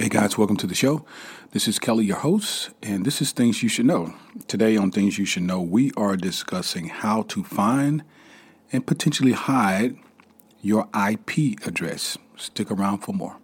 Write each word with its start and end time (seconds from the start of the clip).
Hey 0.00 0.08
guys, 0.08 0.38
welcome 0.38 0.56
to 0.56 0.66
the 0.66 0.74
show. 0.74 1.04
This 1.50 1.68
is 1.68 1.78
Kelly, 1.78 2.06
your 2.06 2.16
host, 2.16 2.70
and 2.82 3.04
this 3.04 3.20
is 3.20 3.32
Things 3.32 3.62
You 3.62 3.68
Should 3.68 3.84
Know. 3.84 4.14
Today 4.48 4.74
on 4.78 4.90
Things 4.90 5.18
You 5.18 5.26
Should 5.26 5.42
Know, 5.42 5.60
we 5.60 5.92
are 5.94 6.16
discussing 6.16 6.88
how 6.88 7.20
to 7.24 7.44
find 7.44 8.02
and 8.72 8.86
potentially 8.86 9.32
hide 9.32 9.98
your 10.62 10.88
IP 10.94 11.62
address. 11.66 12.16
Stick 12.34 12.70
around 12.70 13.00
for 13.00 13.12
more. 13.12 13.36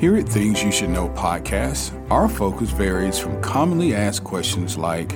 Here 0.00 0.16
at 0.16 0.26
Things 0.26 0.62
You 0.62 0.72
Should 0.72 0.88
Know 0.88 1.10
podcast, 1.10 1.92
our 2.10 2.26
focus 2.26 2.70
varies 2.70 3.18
from 3.18 3.38
commonly 3.42 3.94
asked 3.94 4.24
questions 4.24 4.78
like, 4.78 5.12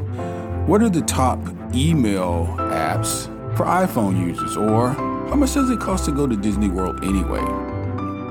what 0.67 0.83
are 0.83 0.91
the 0.91 1.01
top 1.01 1.41
email 1.73 2.55
apps 2.59 3.25
for 3.57 3.65
iPhone 3.65 4.21
users? 4.27 4.59
Or 4.59 4.91
how 4.91 5.37
much 5.37 5.55
does 5.55 5.71
it 5.71 5.81
cost 5.81 6.05
to 6.05 6.13
go 6.13 6.27
to 6.27 6.37
Disney 6.37 6.69
World 6.69 7.03
anyway? 7.03 7.41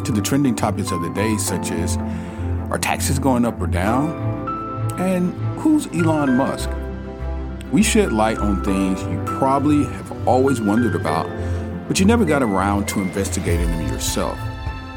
To 0.04 0.12
the 0.12 0.22
trending 0.22 0.54
topics 0.54 0.92
of 0.92 1.02
the 1.02 1.10
day, 1.16 1.38
such 1.38 1.72
as 1.72 1.98
are 2.70 2.78
taxes 2.78 3.18
going 3.18 3.46
up 3.46 3.60
or 3.60 3.66
down? 3.66 4.12
And 5.00 5.34
who's 5.58 5.88
Elon 5.88 6.38
Musk? 6.38 6.70
We 7.72 7.82
shed 7.82 8.14
light 8.14 8.38
on 8.38 8.64
things 8.64 9.02
you 9.02 9.20
probably 9.26 9.86
have 9.86 10.28
always 10.28 10.62
wondered 10.62 10.94
about, 10.94 11.28
but 11.88 12.00
you 12.00 12.06
never 12.06 12.26
got 12.26 12.44
around 12.44 12.88
to 12.90 13.02
investigating 13.02 13.66
them 13.66 13.92
yourself. 13.92 14.38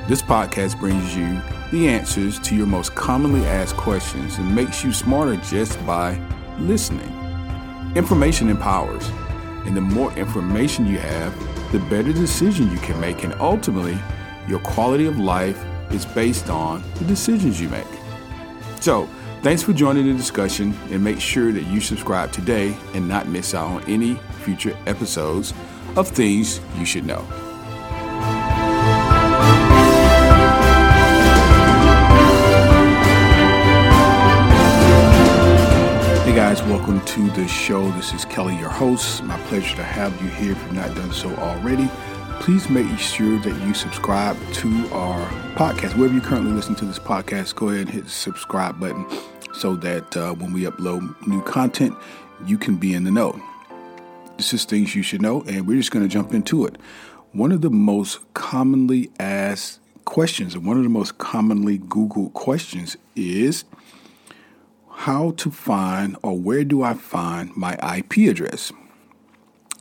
This 0.09 0.23
podcast 0.23 0.79
brings 0.79 1.17
you 1.17 1.43
the 1.73 1.89
answers 1.89 2.39
to 2.39 2.55
your 2.55 2.67
most 2.67 2.95
commonly 2.95 3.45
asked 3.45 3.77
questions 3.77 4.39
and 4.39 4.55
makes 4.55 4.85
you 4.85 4.93
smarter 4.93 5.35
just 5.39 5.85
by 5.85 6.17
listening. 6.61 7.13
Information 7.97 8.49
empowers, 8.49 9.11
and 9.65 9.77
the 9.77 9.81
more 9.81 10.13
information 10.13 10.87
you 10.87 10.99
have, 10.99 11.73
the 11.73 11.81
better 11.91 12.13
decision 12.13 12.71
you 12.71 12.79
can 12.79 13.01
make, 13.01 13.25
and 13.25 13.35
ultimately, 13.41 13.99
your 14.47 14.61
quality 14.61 15.07
of 15.07 15.19
life 15.19 15.61
is 15.91 16.07
based 16.07 16.51
on 16.51 16.85
the 17.01 17.05
decisions 17.05 17.61
you 17.61 17.69
make. 17.69 17.85
So, 18.79 19.09
thanks 19.43 19.65
for 19.65 19.73
joining 19.73 20.07
the 20.07 20.15
discussion, 20.15 20.73
and 20.93 21.03
make 21.03 21.21
sure 21.21 21.51
that 21.51 21.65
you 21.65 21.81
subscribe 21.81 22.31
today 22.31 22.77
and 22.95 23.09
not 23.09 23.27
miss 23.27 23.55
out 23.55 23.67
on 23.67 23.83
any 23.91 24.15
future 24.45 24.77
episodes 24.87 25.53
of 25.97 26.07
Things 26.07 26.61
You 26.79 26.85
Should 26.85 27.07
Know. 27.07 27.27
Show. 37.67 37.91
This 37.91 38.13
is 38.13 38.25
Kelly, 38.25 38.57
your 38.59 38.69
host. 38.69 39.25
My 39.25 39.37
pleasure 39.49 39.75
to 39.75 39.83
have 39.83 40.13
you 40.23 40.29
here. 40.29 40.53
If 40.53 40.63
you've 40.63 40.73
not 40.75 40.95
done 40.95 41.13
so 41.13 41.35
already, 41.35 41.89
please 42.39 42.71
make 42.71 42.97
sure 42.97 43.41
that 43.41 43.67
you 43.67 43.75
subscribe 43.75 44.37
to 44.53 44.69
our 44.93 45.29
podcast. 45.57 45.97
Wherever 45.97 46.15
you 46.15 46.21
currently 46.21 46.53
listen 46.53 46.77
to 46.77 46.85
this 46.85 47.01
podcast, 47.01 47.57
go 47.57 47.71
ahead 47.71 47.87
and 47.87 47.91
hit 47.91 48.05
the 48.05 48.11
subscribe 48.11 48.79
button 48.79 49.05
so 49.53 49.75
that 49.75 50.17
uh, 50.17 50.33
when 50.35 50.53
we 50.53 50.63
upload 50.63 51.27
new 51.27 51.43
content, 51.43 51.93
you 52.47 52.57
can 52.57 52.77
be 52.77 52.95
in 52.95 53.03
the 53.03 53.11
know. 53.11 53.43
This 54.37 54.55
is 54.55 54.65
things 54.65 54.95
you 54.95 55.03
should 55.03 55.21
know, 55.21 55.43
and 55.49 55.67
we're 55.67 55.79
just 55.79 55.91
going 55.91 56.09
to 56.09 56.13
jump 56.13 56.33
into 56.33 56.67
it. 56.67 56.77
One 57.33 57.51
of 57.51 57.63
the 57.63 57.71
most 57.71 58.21
commonly 58.35 59.11
asked 59.19 59.81
questions, 60.05 60.55
and 60.55 60.65
one 60.65 60.77
of 60.77 60.85
the 60.85 60.89
most 60.89 61.19
commonly 61.19 61.81
Googled 61.81 62.33
questions 62.33 62.97
is 63.17 63.65
how 64.97 65.33
to 65.33 65.51
find 65.51 66.17
or 66.23 66.39
where 66.39 66.65
do 66.65 66.83
I 66.83 66.95
find 66.95 67.55
my 67.55 67.75
IP 67.97 68.29
address? 68.31 68.73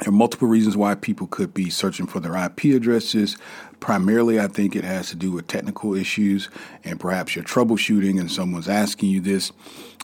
There 0.01 0.09
are 0.09 0.11
multiple 0.11 0.49
reasons 0.49 0.75
why 0.75 0.93
people 0.95 1.25
could 1.27 1.53
be 1.53 1.69
searching 1.69 2.05
for 2.05 2.19
their 2.19 2.35
IP 2.35 2.65
addresses. 2.75 3.37
Primarily, 3.79 4.41
I 4.41 4.47
think 4.47 4.75
it 4.75 4.83
has 4.83 5.09
to 5.09 5.15
do 5.15 5.31
with 5.31 5.47
technical 5.47 5.95
issues 5.95 6.49
and 6.83 6.99
perhaps 6.99 7.33
you're 7.33 7.45
troubleshooting 7.45 8.19
and 8.19 8.29
someone's 8.29 8.67
asking 8.67 9.09
you 9.09 9.21
this. 9.21 9.53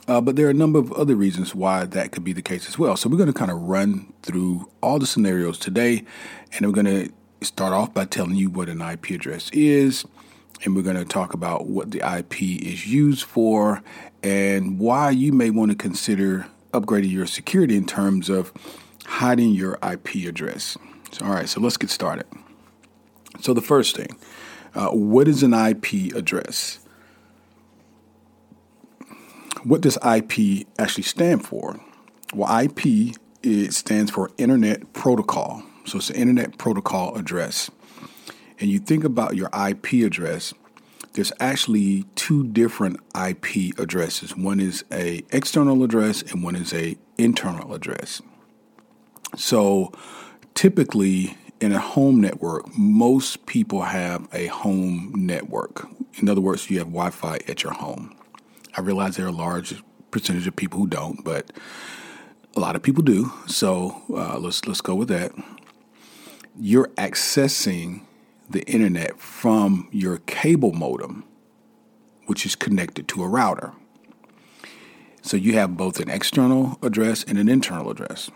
Uh, 0.08 0.22
but 0.22 0.36
there 0.36 0.46
are 0.46 0.50
a 0.50 0.54
number 0.54 0.78
of 0.78 0.90
other 0.92 1.14
reasons 1.14 1.54
why 1.54 1.84
that 1.84 2.10
could 2.10 2.24
be 2.24 2.32
the 2.32 2.42
case 2.42 2.66
as 2.66 2.78
well. 2.78 2.96
So, 2.96 3.08
we're 3.08 3.18
going 3.18 3.32
to 3.32 3.38
kind 3.38 3.50
of 3.50 3.60
run 3.60 4.12
through 4.22 4.68
all 4.82 4.98
the 4.98 5.06
scenarios 5.06 5.58
today, 5.58 6.04
and 6.52 6.66
we're 6.66 6.72
going 6.72 6.86
to 6.86 7.12
start 7.44 7.72
off 7.72 7.94
by 7.94 8.06
telling 8.06 8.34
you 8.34 8.50
what 8.50 8.68
an 8.68 8.80
IP 8.80 9.10
address 9.10 9.48
is, 9.52 10.04
and 10.64 10.76
we're 10.76 10.82
going 10.82 10.96
to 10.96 11.04
talk 11.04 11.34
about 11.34 11.66
what 11.66 11.90
the 11.90 11.98
IP 11.98 12.42
is 12.42 12.86
used 12.86 13.24
for 13.24 13.82
and 14.22 14.78
why 14.78 15.10
you 15.10 15.32
may 15.32 15.50
want 15.50 15.70
to 15.70 15.76
consider 15.76 16.46
upgrading 16.72 17.10
your 17.10 17.26
security 17.26 17.76
in 17.76 17.86
terms 17.86 18.28
of 18.28 18.52
hiding 19.04 19.50
your 19.50 19.78
IP 19.82 20.26
address. 20.26 20.76
So, 21.10 21.26
all 21.26 21.32
right, 21.32 21.48
so 21.48 21.60
let's 21.60 21.76
get 21.76 21.90
started. 21.90 22.26
So, 23.40 23.52
the 23.52 23.60
first 23.60 23.96
thing 23.96 24.16
uh, 24.74 24.88
what 24.90 25.28
is 25.28 25.42
an 25.42 25.52
IP 25.52 26.14
address? 26.14 26.78
What 29.64 29.80
does 29.80 29.96
IP 29.96 30.66
actually 30.78 31.04
stand 31.04 31.44
for? 31.44 31.78
Well, 32.34 32.60
IP 32.60 33.16
it 33.42 33.74
stands 33.74 34.10
for 34.10 34.30
Internet 34.38 34.92
Protocol. 34.92 35.62
So 35.84 35.98
it's 35.98 36.10
an 36.10 36.16
Internet 36.16 36.58
Protocol 36.58 37.14
address. 37.16 37.70
And 38.62 38.70
you 38.70 38.78
think 38.78 39.02
about 39.02 39.34
your 39.34 39.50
IP 39.52 40.06
address, 40.06 40.54
there's 41.14 41.32
actually 41.40 42.04
two 42.14 42.46
different 42.46 43.00
IP 43.12 43.76
addresses. 43.76 44.36
One 44.36 44.60
is 44.60 44.84
a 44.92 45.24
external 45.32 45.82
address 45.82 46.22
and 46.22 46.44
one 46.44 46.54
is 46.54 46.72
a 46.72 46.96
internal 47.18 47.74
address. 47.74 48.22
So 49.36 49.90
typically 50.54 51.36
in 51.60 51.72
a 51.72 51.80
home 51.80 52.20
network, 52.20 52.78
most 52.78 53.46
people 53.46 53.82
have 53.82 54.28
a 54.32 54.46
home 54.46 55.10
network. 55.12 55.88
In 56.20 56.28
other 56.28 56.40
words, 56.40 56.70
you 56.70 56.78
have 56.78 56.86
Wi-Fi 56.86 57.40
at 57.48 57.64
your 57.64 57.72
home. 57.72 58.14
I 58.76 58.80
realize 58.80 59.16
there 59.16 59.26
are 59.26 59.30
a 59.30 59.32
large 59.32 59.82
percentage 60.12 60.46
of 60.46 60.54
people 60.54 60.78
who 60.78 60.86
don't, 60.86 61.24
but 61.24 61.50
a 62.54 62.60
lot 62.60 62.76
of 62.76 62.82
people 62.84 63.02
do. 63.02 63.32
So 63.48 64.02
uh, 64.08 64.38
let's 64.38 64.64
let's 64.68 64.80
go 64.80 64.94
with 64.94 65.08
that. 65.08 65.32
You're 66.56 66.88
accessing 66.90 68.02
the 68.52 68.64
internet 68.66 69.18
from 69.18 69.88
your 69.90 70.18
cable 70.18 70.72
modem, 70.72 71.24
which 72.26 72.46
is 72.46 72.54
connected 72.54 73.08
to 73.08 73.22
a 73.22 73.28
router. 73.28 73.72
So 75.22 75.36
you 75.36 75.54
have 75.54 75.76
both 75.76 76.00
an 76.00 76.10
external 76.10 76.78
address 76.82 77.24
and 77.24 77.38
an 77.38 77.48
internal 77.48 77.90
address. 77.90 78.30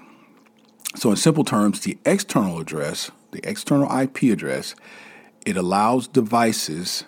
So, 0.95 1.11
in 1.11 1.17
simple 1.17 1.45
terms, 1.45 1.81
the 1.81 1.99
external 2.07 2.59
address, 2.59 3.11
the 3.31 3.47
external 3.47 3.95
IP 3.95 4.23
address, 4.33 4.75
it 5.45 5.57
allows 5.57 6.09
devices 6.09 7.05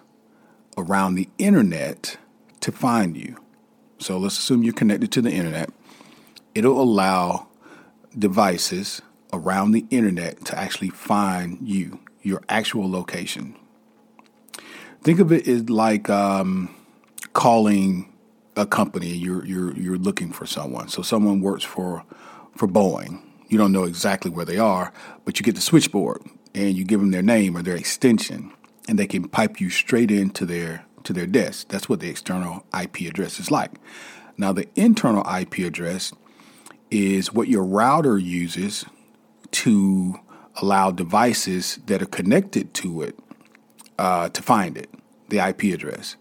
around 0.76 1.14
the 1.14 1.28
internet 1.38 2.18
to 2.60 2.70
find 2.70 3.16
you. 3.16 3.36
So, 3.98 4.18
let's 4.18 4.36
assume 4.36 4.62
you're 4.62 4.74
connected 4.74 5.10
to 5.12 5.22
the 5.22 5.30
internet. 5.30 5.70
It'll 6.54 6.82
allow 6.82 7.48
devices 8.16 9.00
around 9.32 9.70
the 9.70 9.86
internet 9.90 10.44
to 10.46 10.58
actually 10.58 10.90
find 10.90 11.56
you 11.62 11.98
your 12.22 12.42
actual 12.48 12.90
location. 12.90 13.56
Think 15.02 15.20
of 15.20 15.32
it 15.32 15.46
as 15.46 15.70
like 15.70 16.10
um, 16.10 16.74
calling 17.32 18.12
a 18.56 18.66
company. 18.66 19.08
You're 19.08 19.44
you're 19.44 19.74
you're 19.76 19.98
looking 19.98 20.32
for 20.32 20.46
someone. 20.46 20.88
So 20.88 21.02
someone 21.02 21.40
works 21.40 21.64
for 21.64 22.04
for 22.56 22.66
Boeing. 22.66 23.22
You 23.48 23.56
don't 23.56 23.72
know 23.72 23.84
exactly 23.84 24.30
where 24.30 24.44
they 24.44 24.58
are, 24.58 24.92
but 25.24 25.38
you 25.38 25.44
get 25.44 25.54
the 25.54 25.60
switchboard 25.60 26.22
and 26.54 26.76
you 26.76 26.84
give 26.84 27.00
them 27.00 27.12
their 27.12 27.22
name 27.22 27.56
or 27.56 27.62
their 27.62 27.76
extension, 27.76 28.52
and 28.88 28.98
they 28.98 29.06
can 29.06 29.28
pipe 29.28 29.60
you 29.60 29.70
straight 29.70 30.10
into 30.10 30.44
their 30.44 30.84
to 31.04 31.12
their 31.12 31.26
desk. 31.26 31.68
That's 31.68 31.88
what 31.88 32.00
the 32.00 32.10
external 32.10 32.64
IP 32.78 33.02
address 33.02 33.38
is 33.40 33.50
like. 33.50 33.72
Now, 34.36 34.52
the 34.52 34.68
internal 34.76 35.26
IP 35.28 35.58
address 35.58 36.12
is 36.90 37.32
what 37.32 37.48
your 37.48 37.64
router 37.64 38.18
uses 38.18 38.84
to 39.50 40.20
allow 40.60 40.90
devices 40.90 41.78
that 41.86 42.02
are 42.02 42.06
connected 42.06 42.74
to 42.74 43.02
it 43.02 43.18
uh, 43.98 44.28
to 44.30 44.42
find 44.42 44.76
it, 44.76 44.90
the 45.28 45.38
IP 45.38 45.64
address. 45.74 46.16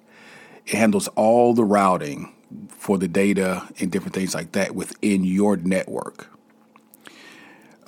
It 0.66 0.76
handles 0.76 1.08
all 1.10 1.54
the 1.54 1.64
routing 1.64 2.34
for 2.70 2.98
the 2.98 3.08
data 3.08 3.68
and 3.80 3.92
different 3.92 4.14
things 4.14 4.34
like 4.34 4.54
that 4.54 4.76
within 4.76 5.24
your 5.24 5.58
network. 5.58 6.28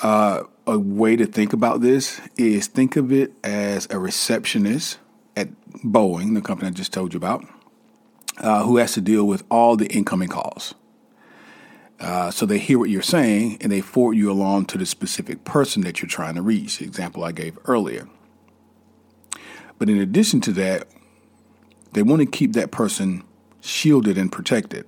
Uh, 0.02 0.44
a 0.66 0.78
way 0.80 1.16
to 1.16 1.26
think 1.26 1.52
about 1.52 1.82
this 1.82 2.22
is 2.38 2.68
think 2.68 2.96
of 2.96 3.12
it 3.12 3.34
as 3.44 3.88
a 3.90 4.00
receptionist 4.00 4.98
at 5.36 5.50
Boeing, 5.84 6.36
the 6.36 6.42
company 6.42 6.70
I 6.70 6.72
just 6.72 6.94
told 6.94 7.14
you 7.14 7.18
about, 7.18 7.46
uh, 8.38 8.64
who 8.64 8.78
has 8.78 8.94
to 8.94 9.02
deal 9.02 9.26
with 9.26 9.44
all 9.50 9.76
the 9.76 9.88
incoming 9.88 10.30
calls. 10.30 10.74
Uh, 12.00 12.32
so 12.32 12.46
they 12.46 12.58
hear 12.58 12.80
what 12.80 12.90
you're 12.90 13.02
saying 13.02 13.58
and 13.60 13.72
they 13.72 13.82
forward 13.82 14.16
you 14.16 14.32
along 14.32 14.66
to 14.66 14.78
the 14.78 14.86
specific 14.86 15.44
person 15.44 15.82
that 15.82 16.02
you're 16.02 16.10
trying 16.10 16.36
to 16.36 16.42
reach, 16.42 16.78
the 16.78 16.86
example 16.86 17.24
I 17.24 17.32
gave 17.32 17.58
earlier. 17.66 18.08
But 19.78 19.90
in 19.90 19.98
addition 19.98 20.42
to 20.42 20.52
that, 20.54 20.88
they 21.94 22.04
want 22.04 22.22
to 22.22 22.26
keep 22.26 22.54
that 22.54 22.72
person 22.72 23.24
shielded 23.62 24.18
and 24.18 24.32
protected. 24.32 24.86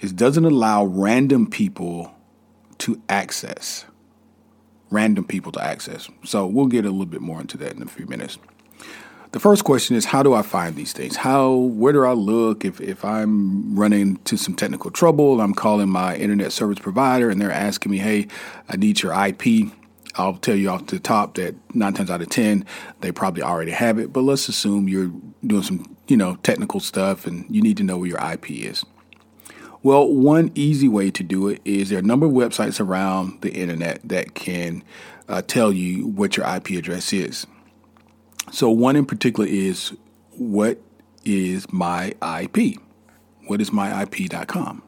It 0.00 0.16
doesn't 0.16 0.44
allow 0.44 0.84
random 0.84 1.48
people 1.48 2.14
to 2.78 3.00
access. 3.08 3.84
Random 4.90 5.24
people 5.24 5.52
to 5.52 5.62
access. 5.62 6.08
So 6.24 6.46
we'll 6.46 6.66
get 6.66 6.84
a 6.84 6.90
little 6.90 7.06
bit 7.06 7.20
more 7.20 7.40
into 7.40 7.56
that 7.58 7.74
in 7.74 7.82
a 7.82 7.86
few 7.86 8.06
minutes. 8.06 8.38
The 9.32 9.40
first 9.40 9.64
question 9.64 9.94
is 9.94 10.06
how 10.06 10.22
do 10.22 10.32
I 10.32 10.40
find 10.40 10.74
these 10.74 10.94
things? 10.94 11.16
How 11.16 11.54
where 11.54 11.92
do 11.92 12.02
I 12.02 12.12
look 12.12 12.64
if, 12.64 12.80
if 12.80 13.04
I'm 13.04 13.78
running 13.78 14.00
into 14.00 14.38
some 14.38 14.54
technical 14.54 14.90
trouble? 14.90 15.42
I'm 15.42 15.52
calling 15.52 15.90
my 15.90 16.16
internet 16.16 16.50
service 16.50 16.78
provider 16.78 17.28
and 17.28 17.38
they're 17.38 17.52
asking 17.52 17.92
me, 17.92 17.98
hey, 17.98 18.26
I 18.70 18.76
need 18.76 19.02
your 19.02 19.12
IP. 19.12 19.70
I'll 20.14 20.36
tell 20.36 20.56
you 20.56 20.70
off 20.70 20.86
the 20.86 20.98
top 20.98 21.34
that 21.34 21.54
nine 21.74 21.92
times 21.92 22.10
out 22.10 22.22
of 22.22 22.30
ten, 22.30 22.64
they 23.02 23.12
probably 23.12 23.42
already 23.42 23.72
have 23.72 23.98
it. 23.98 24.14
But 24.14 24.22
let's 24.22 24.48
assume 24.48 24.88
you're 24.88 25.12
doing 25.46 25.62
some, 25.62 25.96
you 26.06 26.16
know, 26.16 26.36
technical 26.36 26.80
stuff 26.80 27.26
and 27.26 27.44
you 27.54 27.60
need 27.60 27.76
to 27.76 27.84
know 27.84 27.98
where 27.98 28.08
your 28.08 28.32
IP 28.32 28.50
is. 28.50 28.84
Well, 29.82 30.08
one 30.08 30.50
easy 30.54 30.88
way 30.88 31.10
to 31.10 31.22
do 31.22 31.48
it 31.48 31.60
is 31.66 31.90
there 31.90 31.98
are 31.98 32.02
a 32.02 32.04
number 32.04 32.26
of 32.26 32.32
websites 32.32 32.80
around 32.80 33.42
the 33.42 33.52
internet 33.52 34.00
that 34.04 34.34
can 34.34 34.82
uh, 35.28 35.42
tell 35.42 35.70
you 35.70 36.06
what 36.06 36.36
your 36.38 36.46
IP 36.46 36.70
address 36.70 37.12
is. 37.12 37.46
So, 38.50 38.70
one 38.70 38.96
in 38.96 39.04
particular 39.06 39.48
is 39.48 39.94
what 40.30 40.80
is 41.24 41.70
my 41.72 42.14
IP? 42.40 42.80
What 43.46 43.60
is 43.60 43.70
myip.com? 43.70 44.82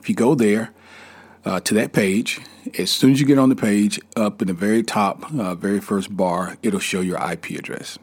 If 0.00 0.08
you 0.08 0.14
go 0.14 0.34
there 0.34 0.72
uh, 1.44 1.60
to 1.60 1.74
that 1.74 1.92
page, 1.92 2.40
as 2.78 2.90
soon 2.90 3.12
as 3.12 3.20
you 3.20 3.26
get 3.26 3.38
on 3.38 3.48
the 3.48 3.56
page, 3.56 4.00
up 4.16 4.40
in 4.42 4.48
the 4.48 4.54
very 4.54 4.82
top, 4.82 5.32
uh, 5.34 5.54
very 5.54 5.80
first 5.80 6.16
bar, 6.16 6.56
it'll 6.62 6.80
show 6.80 7.00
your 7.00 7.18
IP 7.18 7.50
address. 7.50 7.98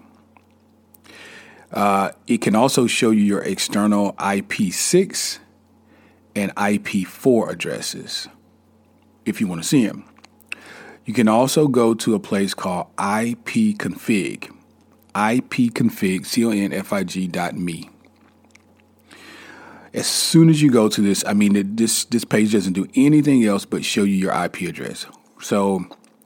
Uh, 1.71 2.11
it 2.27 2.41
can 2.41 2.55
also 2.55 2.87
show 2.87 3.09
you 3.11 3.23
your 3.23 3.41
external 3.41 4.13
IP6 4.13 5.39
and 6.35 6.55
IP4 6.55 7.49
addresses 7.49 8.27
if 9.25 9.41
you 9.41 9.47
want 9.47 9.61
to 9.61 9.67
see 9.67 9.85
them. 9.85 10.05
You 11.07 11.13
can 11.13 11.29
also 11.29 11.69
go 11.69 11.93
to 11.93 12.15
a 12.15 12.19
place 12.19 12.53
called 12.53 12.93
ipconfig, 12.97 14.53
ipconfig, 15.15 16.25
C-O-N-F-I-G 16.25 17.27
dot 17.27 17.55
me. 17.55 17.89
As 19.93 20.05
soon 20.05 20.49
as 20.49 20.61
you 20.61 20.69
go 20.69 20.89
to 20.89 20.99
this, 20.99 21.23
I 21.25 21.33
mean, 21.33 21.77
this, 21.77 22.03
this 22.03 22.25
page 22.25 22.51
doesn't 22.51 22.73
do 22.73 22.85
anything 22.93 23.45
else 23.45 23.63
but 23.63 23.85
show 23.85 24.03
you 24.03 24.15
your 24.15 24.33
IP 24.33 24.63
address. 24.63 25.05
So 25.39 25.85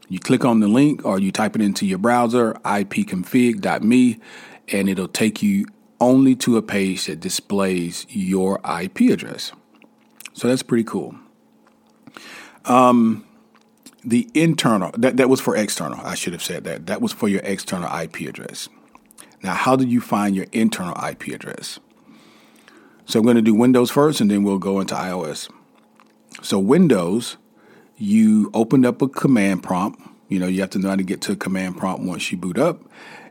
you 0.09 0.19
click 0.19 0.43
on 0.43 0.61
the 0.61 0.67
link 0.67 1.05
or 1.05 1.19
you 1.19 1.31
type 1.31 1.55
it 1.55 1.61
into 1.61 1.85
your 1.85 1.99
browser, 1.99 2.53
ipconfig.me, 2.65 4.19
and 4.69 4.89
it'll 4.89 5.07
take 5.07 5.43
you 5.43 5.67
only 5.99 6.35
to 6.37 6.57
a 6.57 6.63
page 6.63 7.05
that 7.05 7.19
displays 7.19 8.07
your 8.09 8.59
IP 8.81 9.01
address. 9.11 9.51
So 10.33 10.47
that's 10.47 10.63
pretty 10.63 10.85
cool. 10.85 11.13
Um, 12.65 13.25
the 14.03 14.29
internal 14.33 14.91
that, 14.97 15.17
that 15.17 15.29
was 15.29 15.39
for 15.39 15.55
external. 15.55 15.99
I 16.01 16.15
should 16.15 16.33
have 16.33 16.43
said 16.43 16.63
that. 16.63 16.87
That 16.87 17.01
was 17.01 17.13
for 17.13 17.29
your 17.29 17.41
external 17.43 17.89
IP 17.95 18.21
address. 18.21 18.69
Now, 19.43 19.53
how 19.53 19.75
do 19.75 19.85
you 19.85 20.01
find 20.01 20.35
your 20.35 20.45
internal 20.51 20.95
IP 21.03 21.27
address? 21.27 21.79
So 23.05 23.19
I'm 23.19 23.25
going 23.25 23.35
to 23.35 23.41
do 23.41 23.55
Windows 23.55 23.91
first, 23.91 24.21
and 24.21 24.29
then 24.29 24.43
we'll 24.43 24.59
go 24.59 24.79
into 24.79 24.95
iOS. 24.95 25.49
So 26.41 26.59
Windows, 26.59 27.37
you 27.97 28.49
opened 28.53 28.85
up 28.85 29.01
a 29.01 29.07
command 29.07 29.63
prompt. 29.63 30.01
You 30.29 30.39
know, 30.39 30.47
you 30.47 30.61
have 30.61 30.69
to 30.71 30.79
know 30.79 30.89
how 30.89 30.95
to 30.95 31.03
get 31.03 31.21
to 31.21 31.33
a 31.33 31.35
command 31.35 31.77
prompt 31.77 32.05
once 32.05 32.31
you 32.31 32.37
boot 32.37 32.57
up, 32.57 32.81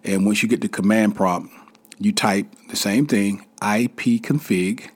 and 0.05 0.26
once 0.26 0.43
you 0.43 0.49
get 0.49 0.61
the 0.61 0.69
command 0.69 1.17
prompt, 1.17 1.52
you 1.99 2.12
type 2.12 2.46
the 2.69 2.76
same 2.76 3.06
thing: 3.06 3.46
ipconfig, 3.62 4.90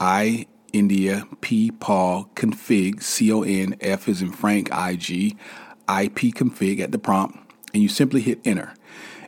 i 0.00 0.46
India, 0.76 1.26
P 1.40 1.70
Paul 1.70 2.28
config, 2.34 3.02
C 3.02 3.32
O 3.32 3.42
N, 3.42 3.76
F 3.80 4.08
is 4.08 4.20
in 4.20 4.30
Frank, 4.30 4.70
I 4.70 4.96
G, 4.96 5.36
IP 5.88 6.34
config 6.34 6.80
at 6.80 6.92
the 6.92 6.98
prompt, 6.98 7.38
and 7.72 7.82
you 7.82 7.88
simply 7.88 8.20
hit 8.20 8.40
enter. 8.44 8.74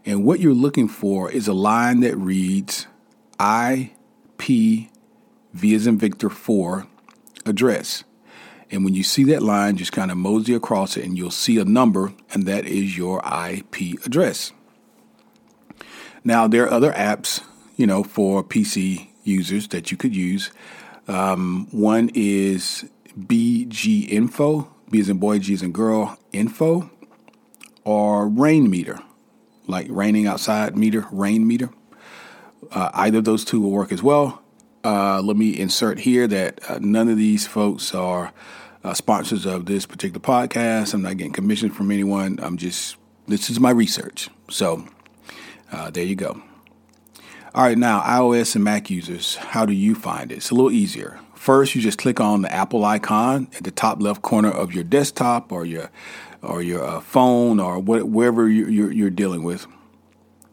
And 0.05 0.25
what 0.25 0.41
you're 0.41 0.53
looking 0.55 0.89
for 0.89 1.31
is 1.31 1.49
a 1.49 1.55
line 1.55 2.01
that 2.01 2.17
reads 2.17 2.87
IP 3.41 4.91
V 5.55 5.75
as 5.75 5.87
in 5.87 5.99
Victor 5.99 6.29
4 6.29 6.87
address. 7.47 8.05
And 8.71 8.85
when 8.85 8.95
you 8.95 9.03
see 9.03 9.25
that 9.25 9.43
line, 9.43 9.79
just 9.79 9.93
kind 9.93 10.11
of 10.11 10.19
mosey 10.19 10.53
across 10.55 10.99
it 10.99 11.05
and 11.05 11.17
you'll 11.17 11.31
see 11.31 11.59
a 11.59 11.65
number, 11.65 12.13
and 12.31 12.45
that 12.45 12.67
is 12.67 12.99
your 12.99 13.23
IP 13.25 14.05
address. 14.05 14.53
Now, 16.23 16.47
there 16.47 16.65
are 16.65 16.71
other 16.71 16.93
apps, 16.93 17.43
you 17.77 17.87
know, 17.87 18.05
for 18.05 18.45
PC 18.45 19.09
users 19.25 19.69
that 19.69 19.91
you 19.91 19.97
could 19.97 20.15
use. 20.15 20.51
Um, 21.09 21.67
one 21.71 22.11
is 22.15 22.89
BG 23.19 24.09
Info, 24.09 24.73
B 24.91 25.01
as 25.01 25.09
in 25.09 25.19
boy, 25.19 25.39
G 25.39 25.55
as 25.55 25.63
in 25.63 25.73
girl, 25.73 26.19
info, 26.33 26.91
or 27.85 28.29
rain 28.29 28.71
meter, 28.71 28.99
like 29.67 29.87
raining 29.89 30.27
outside 30.27 30.77
meter, 30.77 31.07
rain 31.11 31.47
meter. 31.47 31.71
Uh, 32.71 32.91
either 32.95 33.19
of 33.19 33.25
those 33.25 33.45
two 33.45 33.61
will 33.61 33.71
work 33.71 33.91
as 33.91 34.03
well. 34.03 34.43
Uh, 34.85 35.21
let 35.23 35.37
me 35.37 35.59
insert 35.59 36.01
here 36.01 36.27
that 36.27 36.61
uh, 36.69 36.79
none 36.81 37.09
of 37.09 37.17
these 37.17 37.47
folks 37.47 37.95
are 37.95 38.33
uh, 38.85 38.95
sponsors 38.95 39.47
of 39.47 39.67
this 39.67 39.87
particular 39.87 40.21
podcast. 40.21 40.95
I'm 40.95 41.03
not 41.03 41.17
getting 41.17 41.33
commission 41.33 41.71
from 41.71 41.91
anyone. 41.91 42.39
I'm 42.43 42.57
just, 42.57 42.97
this 43.27 43.51
is 43.51 43.59
my 43.59 43.71
research. 43.71 44.29
So 44.51 44.87
uh, 45.73 45.91
there 45.91 46.05
you 46.05 46.15
go. 46.15 46.43
All 47.55 47.65
right, 47.65 47.79
now 47.79 48.03
iOS 48.03 48.57
and 48.57 48.65
Mac 48.65 48.91
users, 48.91 49.37
how 49.37 49.65
do 49.65 49.73
you 49.73 49.95
find 49.95 50.31
it? 50.31 50.37
It's 50.37 50.51
a 50.51 50.55
little 50.55 50.71
easier. 50.71 51.19
First, 51.35 51.75
you 51.75 51.81
just 51.81 51.97
click 51.97 52.21
on 52.21 52.43
the 52.43 52.53
Apple 52.53 52.85
icon 52.85 53.49
at 53.57 53.65
the 53.65 53.71
top 53.71 54.03
left 54.03 54.21
corner 54.21 54.51
of 54.51 54.75
your 54.75 54.85
desktop 54.85 55.51
or 55.51 55.65
your 55.65 55.91
or 56.43 56.61
your 56.61 56.85
uh, 56.85 57.01
phone 57.01 57.59
or 57.59 57.79
wherever 57.79 58.49
you're, 58.49 58.93
you're 58.93 59.11
dealing 59.11 59.45
with, 59.45 59.67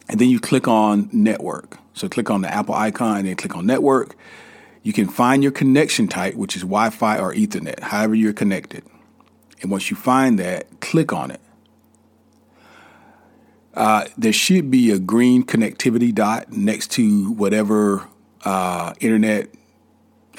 and 0.07 0.21
then 0.21 0.29
you 0.29 0.39
click 0.39 0.69
on 0.69 1.09
Network. 1.11 1.77
So 1.93 2.07
click 2.07 2.29
on 2.29 2.41
the 2.41 2.53
Apple 2.53 2.73
icon 2.73 3.17
and 3.17 3.27
then 3.27 3.35
click 3.35 3.57
on 3.57 3.65
Network. 3.65 4.15
You 4.81 4.93
can 4.93 5.09
find 5.09 5.43
your 5.43 5.51
connection 5.51 6.07
type, 6.07 6.35
which 6.35 6.55
is 6.55 6.61
Wi-Fi 6.61 7.19
or 7.19 7.33
Ethernet, 7.33 7.81
however 7.81 8.15
you're 8.15 8.33
connected. 8.33 8.83
And 9.61 9.69
once 9.69 9.89
you 9.89 9.97
find 9.97 10.39
that, 10.39 10.79
click 10.79 11.11
on 11.11 11.29
it. 11.29 11.41
Uh, 13.75 14.05
there 14.17 14.33
should 14.33 14.71
be 14.71 14.91
a 14.91 14.99
green 14.99 15.43
connectivity 15.43 16.13
dot 16.13 16.51
next 16.51 16.91
to 16.91 17.31
whatever 17.33 18.07
uh, 18.45 18.93
internet 19.01 19.49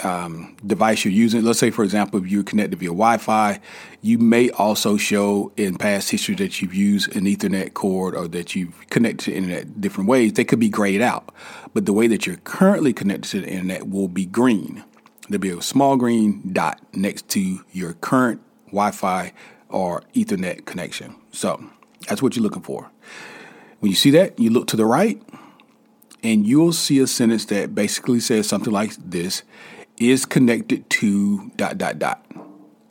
um, 0.02 0.56
device 0.64 1.04
you're 1.04 1.12
using. 1.12 1.42
Let's 1.42 1.58
say, 1.58 1.70
for 1.70 1.84
example, 1.84 2.22
if 2.22 2.28
you're 2.28 2.42
connected 2.42 2.78
via 2.78 2.88
Wi 2.88 3.18
Fi, 3.18 3.60
you 4.00 4.18
may 4.18 4.50
also 4.50 4.96
show 4.96 5.52
in 5.56 5.76
past 5.76 6.10
history 6.10 6.34
that 6.36 6.60
you've 6.60 6.74
used 6.74 7.14
an 7.16 7.24
Ethernet 7.24 7.74
cord 7.74 8.14
or 8.14 8.28
that 8.28 8.54
you've 8.54 8.88
connected 8.88 9.24
to 9.24 9.30
the 9.30 9.36
internet 9.36 9.80
different 9.80 10.08
ways. 10.08 10.34
They 10.34 10.44
could 10.44 10.60
be 10.60 10.68
grayed 10.68 11.02
out. 11.02 11.34
But 11.74 11.86
the 11.86 11.92
way 11.92 12.06
that 12.08 12.26
you're 12.26 12.36
currently 12.36 12.92
connected 12.92 13.30
to 13.30 13.40
the 13.42 13.48
internet 13.48 13.88
will 13.88 14.08
be 14.08 14.26
green. 14.26 14.84
There'll 15.28 15.40
be 15.40 15.50
a 15.50 15.60
small 15.60 15.96
green 15.96 16.52
dot 16.52 16.80
next 16.94 17.28
to 17.30 17.64
your 17.72 17.94
current 17.94 18.40
Wi 18.66 18.90
Fi 18.92 19.32
or 19.68 20.02
Ethernet 20.14 20.64
connection. 20.64 21.16
So 21.32 21.64
that's 22.08 22.22
what 22.22 22.36
you're 22.36 22.42
looking 22.42 22.62
for. 22.62 22.90
When 23.80 23.90
you 23.90 23.96
see 23.96 24.10
that, 24.12 24.38
you 24.38 24.50
look 24.50 24.66
to 24.68 24.76
the 24.76 24.86
right 24.86 25.20
and 26.22 26.46
you'll 26.46 26.72
see 26.72 26.98
a 26.98 27.06
sentence 27.06 27.44
that 27.46 27.74
basically 27.74 28.20
says 28.20 28.48
something 28.48 28.72
like 28.72 28.92
this 28.96 29.42
is 29.98 30.26
connected 30.26 30.88
to 30.90 31.50
dot 31.56 31.78
dot 31.78 31.98
dot 31.98 32.24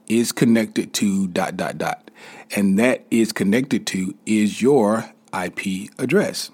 is 0.07 0.31
connected 0.31 0.93
to 0.93 1.27
dot 1.27 1.57
dot 1.57 1.77
dot 1.77 2.11
and 2.55 2.77
that 2.79 3.05
is 3.09 3.31
connected 3.31 3.87
to 3.87 4.15
is 4.25 4.61
your 4.61 5.11
IP 5.33 5.89
address. 5.97 6.51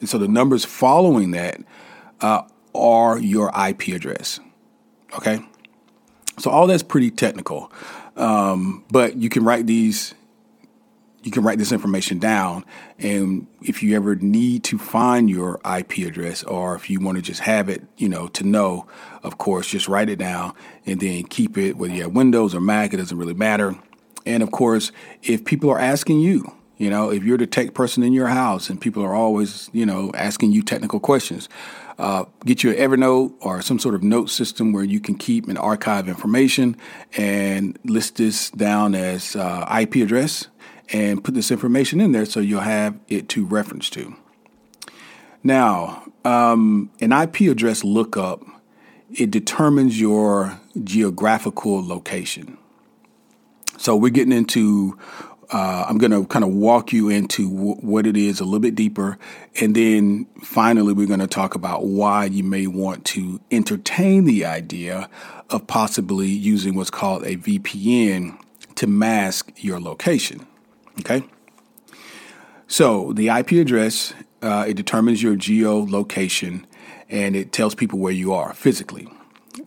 And 0.00 0.08
so 0.08 0.18
the 0.18 0.28
numbers 0.28 0.64
following 0.64 1.32
that 1.32 1.60
uh, 2.20 2.42
are 2.74 3.18
your 3.18 3.50
IP 3.68 3.88
address. 3.88 4.40
Okay? 5.14 5.40
So 6.38 6.50
all 6.50 6.66
that's 6.66 6.82
pretty 6.82 7.10
technical. 7.10 7.72
Um, 8.16 8.84
but 8.90 9.16
you 9.16 9.28
can 9.28 9.44
write 9.44 9.66
these 9.66 10.14
you 11.28 11.32
can 11.32 11.42
write 11.42 11.58
this 11.58 11.72
information 11.72 12.18
down 12.18 12.64
and 12.98 13.46
if 13.60 13.82
you 13.82 13.94
ever 13.94 14.14
need 14.14 14.64
to 14.64 14.78
find 14.78 15.28
your 15.28 15.60
IP 15.62 15.98
address 15.98 16.42
or 16.42 16.74
if 16.74 16.88
you 16.88 17.00
want 17.00 17.16
to 17.16 17.22
just 17.22 17.40
have 17.40 17.68
it, 17.68 17.82
you 17.98 18.08
know, 18.08 18.28
to 18.28 18.44
know, 18.44 18.86
of 19.22 19.36
course, 19.36 19.68
just 19.68 19.88
write 19.88 20.08
it 20.08 20.18
down 20.18 20.54
and 20.86 21.00
then 21.00 21.24
keep 21.24 21.58
it 21.58 21.76
whether 21.76 21.92
you 21.92 22.04
have 22.04 22.12
Windows 22.12 22.54
or 22.54 22.62
Mac, 22.62 22.94
it 22.94 22.96
doesn't 22.96 23.18
really 23.18 23.34
matter. 23.34 23.76
And 24.24 24.42
of 24.42 24.50
course, 24.52 24.90
if 25.22 25.44
people 25.44 25.68
are 25.68 25.78
asking 25.78 26.20
you, 26.20 26.50
you 26.78 26.88
know, 26.88 27.10
if 27.10 27.22
you're 27.22 27.36
the 27.36 27.46
tech 27.46 27.74
person 27.74 28.02
in 28.02 28.14
your 28.14 28.28
house 28.28 28.70
and 28.70 28.80
people 28.80 29.04
are 29.04 29.14
always, 29.14 29.68
you 29.74 29.84
know, 29.84 30.10
asking 30.14 30.52
you 30.52 30.62
technical 30.62 30.98
questions, 30.98 31.46
uh, 31.98 32.24
get 32.46 32.62
you 32.62 32.70
an 32.70 32.76
Evernote 32.76 33.34
or 33.40 33.60
some 33.60 33.78
sort 33.78 33.94
of 33.94 34.02
note 34.02 34.30
system 34.30 34.72
where 34.72 34.84
you 34.84 34.98
can 34.98 35.14
keep 35.14 35.46
and 35.46 35.58
archive 35.58 36.08
information 36.08 36.74
and 37.18 37.78
list 37.84 38.16
this 38.16 38.50
down 38.50 38.94
as 38.94 39.36
uh, 39.36 39.78
IP 39.78 39.96
address 39.96 40.48
and 40.92 41.22
put 41.22 41.34
this 41.34 41.50
information 41.50 42.00
in 42.00 42.12
there 42.12 42.24
so 42.24 42.40
you'll 42.40 42.60
have 42.60 42.98
it 43.08 43.28
to 43.30 43.44
reference 43.44 43.90
to. 43.90 44.16
Now, 45.42 46.04
um, 46.24 46.90
an 47.00 47.12
IP 47.12 47.42
address 47.42 47.84
lookup 47.84 48.42
it 49.10 49.30
determines 49.30 50.00
your 50.00 50.60
geographical 50.84 51.86
location. 51.86 52.58
So 53.78 53.96
we're 53.96 54.10
getting 54.10 54.32
into 54.32 54.98
uh, 55.50 55.86
I'm 55.88 55.96
going 55.96 56.10
to 56.10 56.26
kind 56.26 56.44
of 56.44 56.50
walk 56.50 56.92
you 56.92 57.08
into 57.08 57.50
w- 57.50 57.76
what 57.76 58.06
it 58.06 58.18
is 58.18 58.38
a 58.38 58.44
little 58.44 58.60
bit 58.60 58.74
deeper. 58.74 59.16
And 59.60 59.74
then 59.74 60.26
finally, 60.42 60.92
we're 60.92 61.06
going 61.06 61.20
to 61.20 61.26
talk 61.26 61.54
about 61.54 61.86
why 61.86 62.26
you 62.26 62.44
may 62.44 62.66
want 62.66 63.06
to 63.06 63.40
entertain 63.50 64.26
the 64.26 64.44
idea 64.44 65.08
of 65.48 65.66
possibly 65.66 66.28
using 66.28 66.74
what's 66.74 66.90
called 66.90 67.24
a 67.24 67.36
VPN 67.36 68.38
to 68.74 68.86
mask 68.86 69.52
your 69.56 69.80
location. 69.80 70.46
Okay? 71.00 71.24
So 72.66 73.12
the 73.12 73.28
IP 73.28 73.52
address, 73.52 74.12
uh, 74.42 74.66
it 74.68 74.74
determines 74.74 75.22
your 75.22 75.34
geolocation 75.34 76.64
and 77.08 77.34
it 77.34 77.52
tells 77.52 77.74
people 77.74 77.98
where 77.98 78.12
you 78.12 78.32
are 78.32 78.52
physically. 78.52 79.08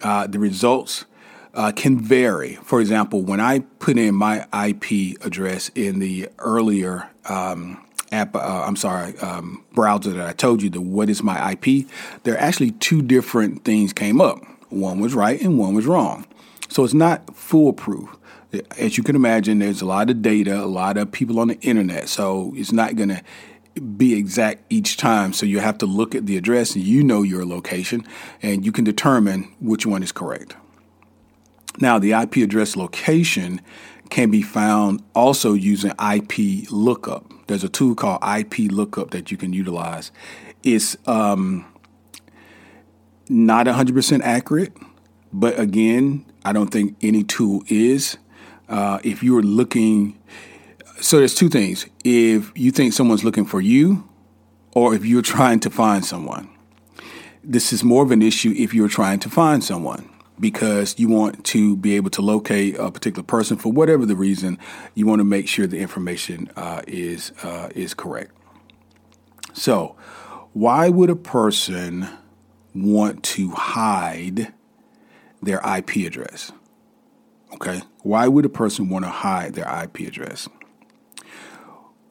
Uh, 0.02 0.28
the 0.28 0.40
results 0.40 1.06
uh, 1.54 1.72
can 1.76 2.00
vary. 2.00 2.56
For 2.64 2.80
example, 2.80 3.22
when 3.22 3.40
I 3.40 3.60
put 3.80 3.98
in 3.98 4.16
my 4.16 4.46
IP 4.54 5.22
address 5.26 5.70
in 5.76 6.00
the 6.00 6.30
earlier 6.40 7.10
um, 7.26 7.84
app, 8.12 8.36
uh, 8.36 8.64
I'm 8.66 8.76
sorry, 8.76 9.18
um, 9.20 9.64
browser 9.74 10.12
that 10.12 10.28
I 10.28 10.34
told 10.34 10.62
you, 10.62 10.70
the 10.70 10.82
what 10.82 11.10
is 11.10 11.24
my 11.24 11.54
IP, 11.54 11.88
there 12.24 12.36
are 12.36 12.40
actually 12.40 12.72
two 12.72 13.02
different 13.02 13.64
things 13.64 13.94
came 13.94 14.22
up. 14.22 14.40
One 14.70 15.00
was 15.00 15.14
right 15.14 15.42
and 15.42 15.58
one 15.58 15.74
was 15.74 15.86
wrong. 15.86 16.26
So 16.70 16.86
it's 16.86 16.94
not 16.94 17.36
foolproof. 17.36 18.16
As 18.78 18.98
you 18.98 19.04
can 19.04 19.16
imagine, 19.16 19.60
there's 19.60 19.82
a 19.82 19.86
lot 19.86 20.10
of 20.10 20.22
data, 20.22 20.62
a 20.62 20.66
lot 20.66 20.98
of 20.98 21.12
people 21.12 21.40
on 21.40 21.48
the 21.48 21.60
internet, 21.62 22.10
so 22.10 22.54
it's 22.56 22.72
not 22.72 22.96
going 22.96 23.10
to 23.10 23.24
be 23.80 24.14
exact 24.14 24.64
each 24.70 24.98
time. 24.98 25.34
So 25.34 25.46
you 25.46 25.60
have 25.60 25.78
to 25.80 25.86
look 25.86 26.14
at 26.14 26.26
the 26.26 26.38
address 26.38 26.76
and 26.76 26.84
you 26.84 27.04
know 27.04 27.22
your 27.22 27.46
location 27.46 28.06
and 28.42 28.66
you 28.66 28.72
can 28.72 28.84
determine 28.84 29.54
which 29.60 29.86
one 29.86 30.04
is 30.04 30.12
correct. 30.12 30.56
Now, 31.80 32.00
the 32.00 32.12
IP 32.12 32.38
address 32.38 32.76
location 32.76 33.62
can 34.10 34.30
be 34.30 34.42
found 34.42 35.02
also 35.16 35.54
using 35.54 35.92
IP 35.92 36.70
lookup. 36.70 37.32
There's 37.48 37.64
a 37.64 37.70
tool 37.70 37.96
called 37.96 38.22
IP 38.24 38.72
lookup 38.72 39.12
that 39.12 39.32
you 39.32 39.38
can 39.38 39.54
utilize. 39.54 40.12
It's 40.64 40.98
um, 41.08 41.66
not 43.30 43.68
100% 43.68 44.22
accurate, 44.22 44.74
but 45.32 45.58
again, 45.58 46.26
I 46.44 46.52
don't 46.52 46.70
think 46.70 46.98
any 47.02 47.24
tool 47.24 47.64
is. 47.68 48.18
Uh, 48.72 49.00
if 49.04 49.22
you're 49.22 49.44
looking, 49.44 50.18
so 51.02 51.18
there's 51.18 51.36
two 51.36 51.50
things. 51.50 51.86
If 52.06 52.52
you 52.56 52.72
think 52.72 52.94
someone's 52.94 53.24
looking 53.26 53.46
for 53.46 53.60
you, 53.60 54.08
or 54.74 54.96
if 54.96 55.06
you're 55.06 55.22
trying 55.22 55.60
to 55.60 55.70
find 55.70 56.06
someone, 56.06 56.50
this 57.44 57.74
is 57.74 57.84
more 57.84 58.02
of 58.02 58.12
an 58.12 58.22
issue 58.22 58.54
if 58.58 58.74
you're 58.74 58.88
trying 58.88 59.20
to 59.20 59.30
find 59.30 59.62
someone 59.62 60.10
because 60.40 60.98
you 60.98 61.10
want 61.10 61.44
to 61.48 61.76
be 61.76 61.98
able 61.98 62.10
to 62.12 62.22
locate 62.22 62.78
a 62.80 62.90
particular 62.90 63.24
person 63.24 63.58
for 63.58 63.74
whatever 63.74 64.06
the 64.06 64.16
reason. 64.16 64.58
You 64.96 65.06
want 65.06 65.20
to 65.20 65.26
make 65.26 65.50
sure 65.50 65.68
the 65.68 65.80
information 65.80 66.50
uh, 66.56 66.82
is 66.88 67.34
uh, 67.44 67.70
is 67.76 67.94
correct. 67.94 68.32
So, 69.54 69.98
why 70.54 70.88
would 70.88 71.10
a 71.10 71.16
person 71.16 72.08
want 72.74 73.22
to 73.24 73.52
hide 73.52 74.54
their 75.42 75.60
IP 75.60 75.98
address? 76.08 76.54
Okay, 77.54 77.82
why 78.00 78.28
would 78.28 78.46
a 78.46 78.50
person 78.50 78.90
want 78.90 79.06
to 79.06 79.12
hide 79.12 79.54
their 79.54 79.68
IP 79.84 80.08
address? 80.08 80.48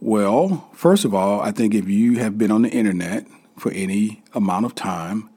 Well, 0.01 0.71
first 0.73 1.05
of 1.05 1.15
all, 1.15 1.41
I 1.41 1.51
think 1.51 1.75
if 1.75 1.89
you 1.89 2.19
have 2.19 2.39
been 2.39 2.51
on 2.51 2.63
the 2.63 2.71
internet 2.71 3.27
for 3.59 3.71
any 3.73 4.23
amount 4.35 4.67
of 4.67 4.75
time, 4.75 5.29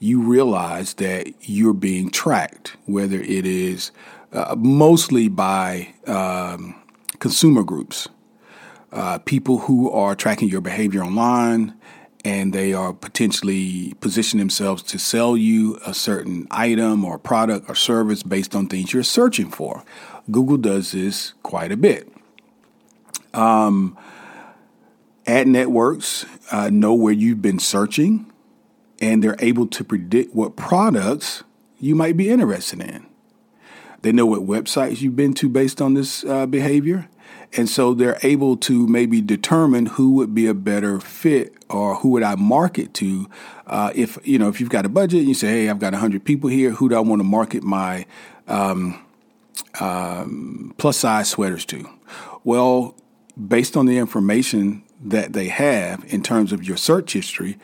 you 0.00 0.20
realize 0.20 0.94
that 0.94 1.32
you're 1.42 1.72
being 1.72 2.10
tracked, 2.10 2.76
whether 2.86 3.20
it 3.20 3.46
is 3.46 3.90
uh, 4.32 4.54
mostly 4.58 5.28
by 5.28 5.94
um, 6.06 6.74
consumer 7.18 7.62
groups, 7.62 8.08
uh, 8.92 9.18
people 9.18 9.58
who 9.58 9.90
are 9.90 10.14
tracking 10.14 10.48
your 10.48 10.60
behavior 10.60 11.02
online 11.02 11.74
and 12.28 12.52
they 12.52 12.74
are 12.74 12.92
potentially 12.92 13.94
positioning 14.00 14.40
themselves 14.40 14.82
to 14.82 14.98
sell 14.98 15.34
you 15.34 15.78
a 15.86 15.94
certain 15.94 16.46
item 16.50 17.02
or 17.02 17.18
product 17.18 17.70
or 17.70 17.74
service 17.74 18.22
based 18.22 18.54
on 18.54 18.66
things 18.66 18.92
you're 18.92 19.02
searching 19.02 19.50
for. 19.50 19.82
Google 20.30 20.58
does 20.58 20.92
this 20.92 21.32
quite 21.42 21.72
a 21.72 21.76
bit. 21.76 22.12
Um, 23.32 23.96
ad 25.26 25.48
networks 25.48 26.26
uh, 26.52 26.68
know 26.68 26.92
where 26.92 27.14
you've 27.14 27.40
been 27.40 27.58
searching 27.58 28.30
and 29.00 29.24
they're 29.24 29.36
able 29.38 29.66
to 29.66 29.82
predict 29.82 30.34
what 30.34 30.54
products 30.54 31.44
you 31.80 31.94
might 31.94 32.18
be 32.18 32.28
interested 32.28 32.82
in. 32.82 33.06
They 34.02 34.12
know 34.12 34.26
what 34.26 34.42
websites 34.42 35.00
you've 35.00 35.16
been 35.16 35.32
to 35.34 35.48
based 35.48 35.80
on 35.80 35.94
this 35.94 36.24
uh, 36.24 36.44
behavior. 36.44 37.08
And 37.56 37.68
so 37.68 37.94
they're 37.94 38.18
able 38.22 38.56
to 38.58 38.86
maybe 38.86 39.20
determine 39.20 39.86
who 39.86 40.12
would 40.12 40.34
be 40.34 40.46
a 40.46 40.54
better 40.54 41.00
fit 41.00 41.54
or 41.70 41.96
who 41.96 42.10
would 42.10 42.22
I 42.22 42.34
market 42.34 42.94
to. 42.94 43.28
Uh, 43.66 43.92
if, 43.94 44.18
you 44.24 44.38
know, 44.38 44.48
if 44.48 44.60
you've 44.60 44.70
got 44.70 44.84
a 44.84 44.88
budget 44.88 45.20
and 45.20 45.28
you 45.28 45.34
say, 45.34 45.48
hey, 45.48 45.68
I've 45.68 45.78
got 45.78 45.92
100 45.92 46.24
people 46.24 46.50
here, 46.50 46.72
who 46.72 46.88
do 46.88 46.96
I 46.96 47.00
want 47.00 47.20
to 47.20 47.24
market 47.24 47.62
my 47.62 48.06
um, 48.46 49.02
um, 49.80 50.74
plus 50.78 50.98
size 50.98 51.30
sweaters 51.30 51.64
to? 51.66 51.88
Well, 52.44 52.94
based 53.46 53.76
on 53.76 53.86
the 53.86 53.98
information 53.98 54.82
that 55.00 55.32
they 55.32 55.48
have 55.48 56.04
in 56.12 56.22
terms 56.22 56.52
of 56.52 56.64
your 56.64 56.76
search 56.76 57.12
history, 57.12 57.58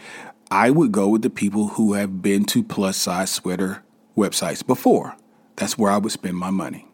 I 0.50 0.70
would 0.70 0.92
go 0.92 1.08
with 1.08 1.22
the 1.22 1.30
people 1.30 1.68
who 1.68 1.94
have 1.94 2.22
been 2.22 2.44
to 2.46 2.62
plus 2.62 2.96
size 2.96 3.30
sweater 3.30 3.82
websites 4.16 4.66
before. 4.66 5.16
That's 5.56 5.76
where 5.76 5.90
I 5.90 5.98
would 5.98 6.12
spend 6.12 6.36
my 6.36 6.50
money. 6.50 6.86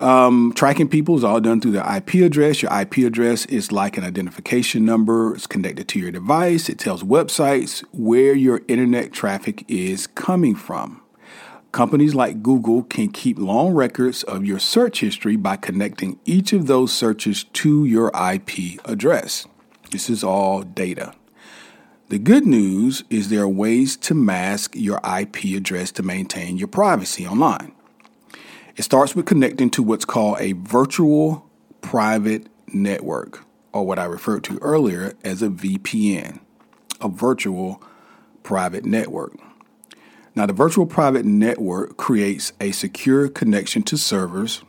Um, 0.00 0.52
tracking 0.54 0.88
people 0.88 1.16
is 1.16 1.24
all 1.24 1.40
done 1.40 1.60
through 1.60 1.72
the 1.72 1.96
IP 1.96 2.14
address. 2.24 2.62
Your 2.62 2.72
IP 2.80 2.98
address 2.98 3.46
is 3.46 3.72
like 3.72 3.96
an 3.96 4.04
identification 4.04 4.84
number. 4.84 5.34
It's 5.34 5.46
connected 5.48 5.88
to 5.88 5.98
your 5.98 6.12
device. 6.12 6.68
It 6.68 6.78
tells 6.78 7.02
websites 7.02 7.84
where 7.92 8.34
your 8.34 8.62
internet 8.68 9.12
traffic 9.12 9.64
is 9.66 10.06
coming 10.06 10.54
from. 10.54 11.02
Companies 11.72 12.14
like 12.14 12.42
Google 12.42 12.84
can 12.84 13.08
keep 13.08 13.38
long 13.38 13.74
records 13.74 14.22
of 14.22 14.44
your 14.44 14.58
search 14.58 15.00
history 15.00 15.36
by 15.36 15.56
connecting 15.56 16.18
each 16.24 16.52
of 16.52 16.66
those 16.66 16.92
searches 16.92 17.44
to 17.44 17.84
your 17.84 18.10
IP 18.14 18.80
address. 18.84 19.46
This 19.90 20.08
is 20.08 20.22
all 20.22 20.62
data. 20.62 21.12
The 22.08 22.18
good 22.18 22.46
news 22.46 23.04
is 23.10 23.28
there 23.28 23.42
are 23.42 23.48
ways 23.48 23.96
to 23.98 24.14
mask 24.14 24.74
your 24.74 24.98
IP 25.04 25.56
address 25.56 25.92
to 25.92 26.02
maintain 26.02 26.56
your 26.56 26.68
privacy 26.68 27.26
online. 27.26 27.72
It 28.78 28.84
starts 28.84 29.16
with 29.16 29.26
connecting 29.26 29.70
to 29.70 29.82
what's 29.82 30.04
called 30.04 30.36
a 30.38 30.52
virtual 30.52 31.50
private 31.80 32.46
network, 32.72 33.44
or 33.72 33.84
what 33.84 33.98
I 33.98 34.04
referred 34.04 34.44
to 34.44 34.58
earlier 34.58 35.14
as 35.24 35.42
a 35.42 35.48
VPN, 35.48 36.38
a 37.00 37.08
virtual 37.08 37.82
private 38.44 38.84
network. 38.84 39.34
Now, 40.36 40.46
the 40.46 40.52
virtual 40.52 40.86
private 40.86 41.24
network 41.24 41.96
creates 41.96 42.52
a 42.60 42.70
secure 42.70 43.28
connection 43.28 43.82
to 43.82 43.96
servers 43.98 44.62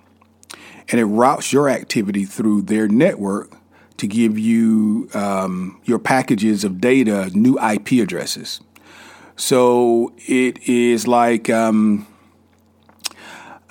and 0.88 1.00
it 1.00 1.06
routes 1.06 1.54
your 1.54 1.70
activity 1.70 2.26
through 2.26 2.64
their 2.64 2.88
network 2.88 3.56
to 3.98 4.08
give 4.08 4.40
you 4.40 5.08
um, 5.14 5.80
your 5.84 6.00
packages 6.00 6.64
of 6.64 6.82
data 6.82 7.30
new 7.36 7.60
IP 7.60 7.92
addresses. 8.02 8.60
So 9.36 10.14
it 10.26 10.68
is 10.68 11.08
like 11.08 11.52
um, 11.52 12.08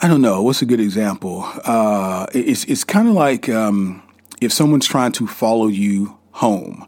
I 0.01 0.07
don't 0.07 0.21
know. 0.23 0.43
What's 0.43 0.63
a 0.63 0.67
good 0.67 0.79
example? 0.79 1.43
Uh, 1.65 2.27
it's 2.33 2.63
it's 2.65 2.85
kind 2.85 3.09
of 3.09 3.15
like 3.15 3.49
um, 3.49 4.01
if 4.41 4.53
someone's 4.53 4.87
trying 4.87 5.11
to 5.13 5.27
follow 5.27 5.67
you 5.67 6.17
home 6.31 6.87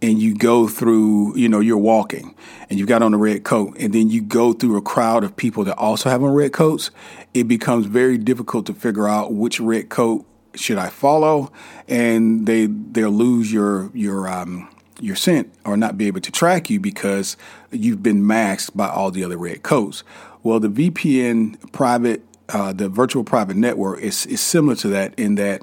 and 0.00 0.18
you 0.18 0.34
go 0.34 0.66
through, 0.66 1.36
you 1.36 1.50
know, 1.50 1.60
you're 1.60 1.76
walking 1.76 2.34
and 2.70 2.78
you've 2.78 2.88
got 2.88 3.02
on 3.02 3.12
a 3.12 3.18
red 3.18 3.44
coat 3.44 3.76
and 3.78 3.92
then 3.92 4.08
you 4.08 4.22
go 4.22 4.54
through 4.54 4.78
a 4.78 4.80
crowd 4.80 5.22
of 5.22 5.36
people 5.36 5.64
that 5.64 5.76
also 5.76 6.08
have 6.08 6.22
on 6.22 6.32
red 6.32 6.54
coats, 6.54 6.90
it 7.34 7.44
becomes 7.44 7.84
very 7.84 8.16
difficult 8.16 8.64
to 8.66 8.72
figure 8.72 9.06
out 9.06 9.34
which 9.34 9.60
red 9.60 9.90
coat 9.90 10.24
should 10.54 10.78
I 10.78 10.88
follow 10.88 11.52
and 11.86 12.46
they 12.46 12.64
they'll 12.64 13.10
lose 13.10 13.52
your 13.52 13.90
your 13.92 14.28
um, 14.28 14.74
your 14.98 15.14
scent 15.14 15.52
or 15.66 15.76
not 15.76 15.98
be 15.98 16.06
able 16.06 16.22
to 16.22 16.32
track 16.32 16.70
you 16.70 16.80
because 16.80 17.36
you've 17.70 18.02
been 18.02 18.26
masked 18.26 18.74
by 18.74 18.88
all 18.88 19.10
the 19.10 19.22
other 19.22 19.36
red 19.36 19.62
coats. 19.62 20.04
Well, 20.42 20.58
the 20.58 20.68
VPN 20.68 21.72
private, 21.72 22.22
uh, 22.48 22.72
the 22.72 22.88
virtual 22.88 23.24
private 23.24 23.56
network 23.56 24.00
is, 24.00 24.26
is 24.26 24.40
similar 24.40 24.76
to 24.76 24.88
that 24.88 25.14
in 25.18 25.34
that 25.36 25.62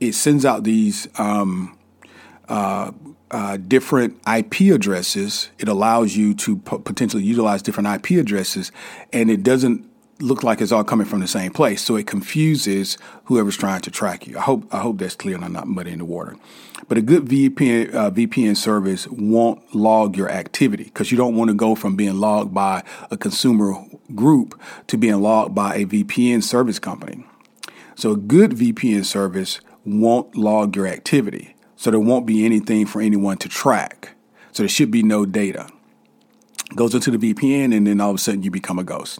it 0.00 0.14
sends 0.14 0.44
out 0.44 0.64
these 0.64 1.08
um, 1.18 1.78
uh, 2.48 2.92
uh, 3.30 3.56
different 3.56 4.20
IP 4.26 4.72
addresses. 4.74 5.50
It 5.58 5.68
allows 5.68 6.16
you 6.16 6.34
to 6.34 6.58
p- 6.58 6.78
potentially 6.78 7.22
utilize 7.22 7.62
different 7.62 7.88
IP 7.88 8.18
addresses, 8.18 8.72
and 9.12 9.30
it 9.30 9.42
doesn't 9.42 9.88
look 10.20 10.42
like 10.42 10.60
it's 10.60 10.72
all 10.72 10.84
coming 10.84 11.06
from 11.06 11.20
the 11.20 11.26
same 11.26 11.52
place. 11.52 11.82
So 11.82 11.96
it 11.96 12.06
confuses 12.06 12.96
whoever's 13.24 13.56
trying 13.56 13.80
to 13.82 13.90
track 13.90 14.26
you. 14.26 14.38
I 14.38 14.42
hope 14.42 14.66
I 14.72 14.78
hope 14.78 14.98
that's 14.98 15.16
clear 15.16 15.34
and 15.34 15.44
I'm 15.44 15.52
not 15.52 15.66
muddying 15.66 15.98
the 15.98 16.04
water. 16.04 16.36
But 16.88 16.98
a 16.98 17.02
good 17.02 17.24
VPN 17.24 17.94
uh, 17.94 18.10
VPN 18.10 18.56
service 18.56 19.08
won't 19.08 19.74
log 19.74 20.16
your 20.16 20.30
activity 20.30 20.84
because 20.84 21.10
you 21.10 21.18
don't 21.18 21.36
want 21.36 21.48
to 21.48 21.54
go 21.54 21.74
from 21.74 21.96
being 21.96 22.18
logged 22.18 22.54
by 22.54 22.84
a 23.10 23.16
consumer 23.16 23.84
group 24.14 24.60
to 24.86 24.96
being 24.96 25.20
logged 25.20 25.54
by 25.54 25.76
a 25.76 25.86
VPN 25.86 26.42
service 26.42 26.78
company. 26.78 27.24
So 27.94 28.12
a 28.12 28.16
good 28.16 28.52
VPN 28.52 29.04
service 29.04 29.60
won't 29.84 30.36
log 30.36 30.76
your 30.76 30.86
activity. 30.86 31.56
So 31.76 31.90
there 31.90 32.00
won't 32.00 32.26
be 32.26 32.44
anything 32.44 32.86
for 32.86 33.00
anyone 33.00 33.38
to 33.38 33.48
track. 33.48 34.14
So 34.52 34.62
there 34.62 34.68
should 34.68 34.90
be 34.90 35.02
no 35.02 35.26
data. 35.26 35.68
Goes 36.74 36.94
into 36.94 37.16
the 37.16 37.34
VPN 37.34 37.76
and 37.76 37.86
then 37.86 38.00
all 38.00 38.10
of 38.10 38.16
a 38.16 38.18
sudden 38.18 38.42
you 38.42 38.50
become 38.50 38.78
a 38.78 38.84
ghost. 38.84 39.18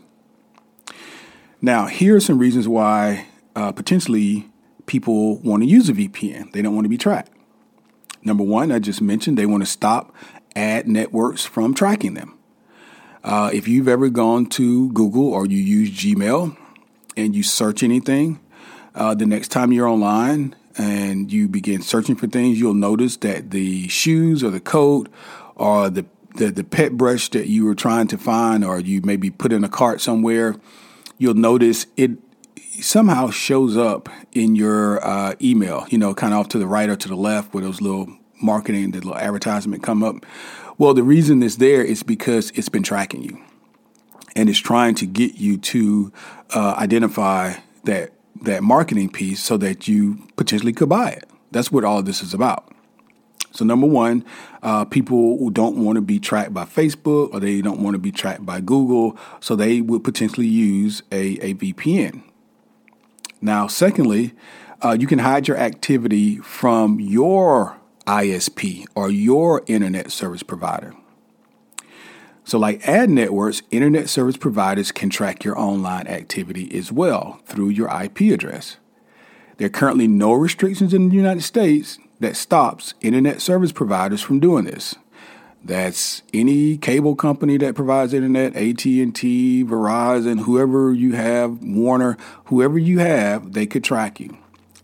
Now, 1.60 1.86
here 1.86 2.16
are 2.16 2.20
some 2.20 2.38
reasons 2.38 2.66
why 2.66 3.26
uh, 3.54 3.72
potentially 3.72 4.48
people 4.86 5.38
want 5.38 5.62
to 5.62 5.68
use 5.68 5.88
a 5.88 5.92
VPN. 5.92 6.52
They 6.52 6.62
don't 6.62 6.74
want 6.74 6.84
to 6.84 6.88
be 6.88 6.98
tracked. 6.98 7.30
Number 8.24 8.44
one, 8.44 8.70
I 8.72 8.78
just 8.78 9.00
mentioned 9.00 9.36
they 9.36 9.46
want 9.46 9.62
to 9.62 9.70
stop 9.70 10.14
ad 10.54 10.86
networks 10.86 11.44
from 11.44 11.74
tracking 11.74 12.14
them. 12.14 12.38
Uh, 13.24 13.50
if 13.52 13.68
you've 13.68 13.88
ever 13.88 14.08
gone 14.08 14.46
to 14.46 14.90
Google 14.92 15.32
or 15.32 15.46
you 15.46 15.58
use 15.58 15.90
Gmail 15.90 16.56
and 17.16 17.36
you 17.36 17.42
search 17.42 17.82
anything, 17.82 18.40
uh, 18.94 19.14
the 19.14 19.26
next 19.26 19.48
time 19.48 19.72
you're 19.72 19.88
online 19.88 20.56
and 20.76 21.32
you 21.32 21.48
begin 21.48 21.82
searching 21.82 22.16
for 22.16 22.26
things, 22.26 22.58
you'll 22.58 22.74
notice 22.74 23.16
that 23.18 23.50
the 23.50 23.88
shoes 23.88 24.42
or 24.42 24.50
the 24.50 24.60
coat 24.60 25.08
or 25.54 25.88
the, 25.88 26.04
the, 26.36 26.50
the 26.50 26.64
pet 26.64 26.96
brush 26.96 27.28
that 27.30 27.46
you 27.46 27.64
were 27.64 27.74
trying 27.74 28.08
to 28.08 28.18
find 28.18 28.64
or 28.64 28.80
you 28.80 29.00
maybe 29.02 29.30
put 29.30 29.52
in 29.52 29.62
a 29.64 29.68
cart 29.68 30.00
somewhere 30.00 30.56
you'll 31.22 31.34
notice 31.34 31.86
it 31.96 32.10
somehow 32.80 33.30
shows 33.30 33.76
up 33.76 34.08
in 34.32 34.56
your 34.56 35.04
uh, 35.06 35.34
email, 35.40 35.86
you 35.88 35.96
know, 35.96 36.12
kind 36.14 36.34
of 36.34 36.40
off 36.40 36.48
to 36.48 36.58
the 36.58 36.66
right 36.66 36.88
or 36.90 36.96
to 36.96 37.08
the 37.08 37.14
left 37.14 37.54
where 37.54 37.62
those 37.62 37.80
little 37.80 38.08
marketing, 38.42 38.90
the 38.90 38.98
little 38.98 39.16
advertisement 39.16 39.84
come 39.84 40.02
up. 40.02 40.26
Well, 40.78 40.94
the 40.94 41.02
reason 41.02 41.42
it's 41.42 41.56
there 41.56 41.82
is 41.82 42.02
because 42.02 42.50
it's 42.52 42.68
been 42.68 42.82
tracking 42.82 43.22
you 43.22 43.40
and 44.34 44.48
it's 44.48 44.58
trying 44.58 44.94
to 44.96 45.06
get 45.06 45.34
you 45.34 45.58
to 45.58 46.12
uh, 46.54 46.74
identify 46.78 47.54
that 47.84 48.12
that 48.42 48.62
marketing 48.62 49.08
piece 49.08 49.42
so 49.42 49.56
that 49.56 49.86
you 49.86 50.26
potentially 50.36 50.72
could 50.72 50.88
buy 50.88 51.10
it. 51.10 51.28
That's 51.52 51.70
what 51.70 51.84
all 51.84 52.02
this 52.02 52.22
is 52.22 52.34
about. 52.34 52.72
So, 53.52 53.64
number 53.64 53.86
one, 53.86 54.24
uh, 54.62 54.86
people 54.86 55.50
don't 55.50 55.76
want 55.76 55.96
to 55.96 56.02
be 56.02 56.18
tracked 56.18 56.54
by 56.54 56.64
Facebook 56.64 57.32
or 57.34 57.40
they 57.40 57.60
don't 57.60 57.80
want 57.80 57.94
to 57.94 57.98
be 57.98 58.10
tracked 58.10 58.46
by 58.46 58.60
Google, 58.60 59.16
so 59.40 59.54
they 59.54 59.80
would 59.80 60.02
potentially 60.02 60.46
use 60.46 61.02
a, 61.12 61.38
a 61.40 61.54
VPN. 61.54 62.22
Now, 63.42 63.66
secondly, 63.66 64.32
uh, 64.82 64.96
you 64.98 65.06
can 65.06 65.18
hide 65.18 65.48
your 65.48 65.58
activity 65.58 66.38
from 66.38 66.98
your 66.98 67.78
ISP 68.06 68.86
or 68.94 69.10
your 69.10 69.62
internet 69.66 70.10
service 70.10 70.42
provider. 70.42 70.94
So, 72.44 72.58
like 72.58 72.86
ad 72.88 73.08
networks, 73.08 73.62
internet 73.70 74.08
service 74.08 74.36
providers 74.36 74.90
can 74.90 75.10
track 75.10 75.44
your 75.44 75.58
online 75.58 76.08
activity 76.08 76.76
as 76.76 76.90
well 76.90 77.40
through 77.46 77.68
your 77.68 77.88
IP 77.88 78.32
address. 78.32 78.76
There 79.58 79.66
are 79.66 79.70
currently 79.70 80.08
no 80.08 80.32
restrictions 80.32 80.92
in 80.92 81.08
the 81.08 81.14
United 81.14 81.42
States 81.42 81.98
that 82.18 82.36
stops 82.36 82.94
internet 83.00 83.40
service 83.40 83.70
providers 83.70 84.22
from 84.22 84.40
doing 84.40 84.64
this. 84.64 84.96
That's 85.64 86.22
any 86.34 86.76
cable 86.76 87.14
company 87.14 87.56
that 87.58 87.76
provides 87.76 88.12
internet, 88.12 88.56
AT&T, 88.56 89.64
Verizon, 89.64 90.40
whoever 90.40 90.92
you 90.92 91.12
have, 91.12 91.62
Warner, 91.62 92.16
whoever 92.46 92.78
you 92.78 92.98
have, 92.98 93.52
they 93.52 93.66
could 93.66 93.84
track 93.84 94.18
you. 94.18 94.36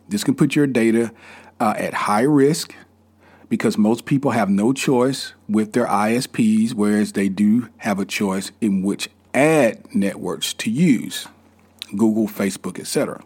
This 0.09 0.23
can 0.23 0.37
put 0.37 0.55
your 0.55 0.69
data 0.69 1.13
uh, 1.59 1.75
at 1.77 1.95
high 1.95 2.23
risk 2.23 2.75
because 3.49 3.79
most 3.79 4.05
people 4.05 4.33
have 4.33 4.51
no 4.51 4.73
choice 4.73 5.33
with 5.49 5.73
their 5.73 5.87
ISPs, 5.87 6.75
whereas 6.75 7.13
they 7.13 7.29
do 7.29 7.69
have 7.79 7.99
a 7.99 8.05
choice 8.05 8.53
in 8.61 8.83
which 8.83 9.09
ad 9.35 9.83
networks 9.95 10.53
to 10.55 10.71
use, 10.71 11.27
Google, 11.97 12.27
Facebook, 12.27 12.79
etc. 12.79 13.23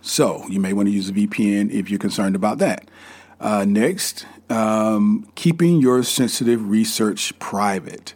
So 0.00 0.46
you 0.48 0.60
may 0.60 0.72
want 0.72 0.88
to 0.88 0.92
use 0.92 1.08
a 1.08 1.12
VPN 1.12 1.70
if 1.70 1.88
you're 1.88 1.98
concerned 1.98 2.36
about 2.36 2.58
that. 2.58 2.88
Uh, 3.40 3.64
next, 3.64 4.26
um, 4.50 5.28
keeping 5.34 5.80
your 5.80 6.02
sensitive 6.02 6.68
research 6.68 7.38
private. 7.38 8.14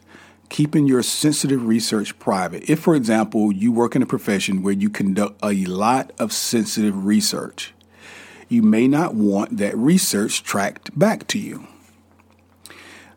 Keeping 0.49 0.87
your 0.87 1.03
sensitive 1.03 1.67
research 1.67 2.19
private. 2.19 2.69
If, 2.71 2.81
for 2.81 2.95
example, 2.95 3.53
you 3.53 3.71
work 3.71 3.95
in 3.95 4.03
a 4.03 4.07
profession 4.07 4.63
where 4.63 4.73
you 4.73 4.89
conduct 4.89 5.39
a 5.43 5.53
lot 5.67 6.13
of 6.19 6.33
sensitive 6.33 7.05
research, 7.05 7.75
you 8.49 8.63
may 8.63 8.89
not 8.89 9.15
want 9.15 9.57
that 9.59 9.77
research 9.77 10.43
tracked 10.43 10.97
back 10.99 11.27
to 11.29 11.39
you. 11.39 11.67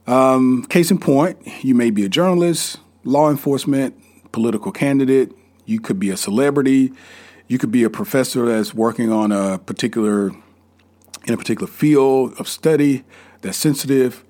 Um, 0.07 0.65
case 0.65 0.91
in 0.91 0.97
point, 0.97 1.37
you 1.63 1.75
may 1.75 1.89
be 1.89 2.03
a 2.03 2.09
journalist, 2.09 2.77
law 3.03 3.29
enforcement, 3.29 3.95
political 4.31 4.71
candidate, 4.71 5.31
you 5.65 5.79
could 5.79 5.99
be 5.99 6.09
a 6.09 6.17
celebrity, 6.17 6.91
you 7.47 7.57
could 7.57 7.71
be 7.71 7.83
a 7.83 7.89
professor 7.89 8.45
that's 8.45 8.73
working 8.73 9.11
on 9.11 9.31
a 9.31 9.57
particular 9.59 10.31
in 11.27 11.33
a 11.33 11.37
particular 11.37 11.67
field 11.67 12.33
of 12.39 12.47
study 12.47 13.03
that's 13.41 13.57
sensitive. 13.57 14.23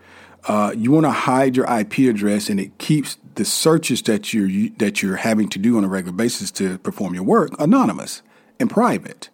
Uh, 0.48 0.74
you 0.76 0.92
want 0.92 1.06
to 1.06 1.12
hide 1.12 1.56
your 1.56 1.66
IP 1.72 2.00
address, 2.00 2.50
and 2.50 2.60
it 2.60 2.78
keeps 2.80 3.18
the 3.36 3.46
searches 3.46 4.02
that 4.04 4.34
you're 4.34 4.70
that 4.78 5.02
you're 5.02 5.18
having 5.18 5.48
to 5.50 5.60
do 5.60 5.78
on 5.78 5.84
a 5.84 5.88
regular 5.88 6.16
basis 6.16 6.52
to 6.52 6.78
perform 6.80 7.14
your 7.14 7.24
work 7.24 7.52
anonymous 7.60 8.22
and 8.60 8.70
private. 8.70 9.30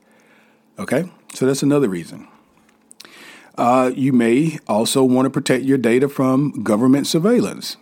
Okay, 0.77 1.09
so 1.33 1.45
that's 1.45 1.63
another 1.63 1.89
reason. 1.89 2.27
Uh, 3.57 3.91
you 3.95 4.13
may 4.13 4.59
also 4.67 5.03
want 5.03 5.25
to 5.25 5.29
protect 5.29 5.63
your 5.63 5.77
data 5.77 6.07
from 6.07 6.63
government 6.63 7.07
surveillance. 7.07 7.77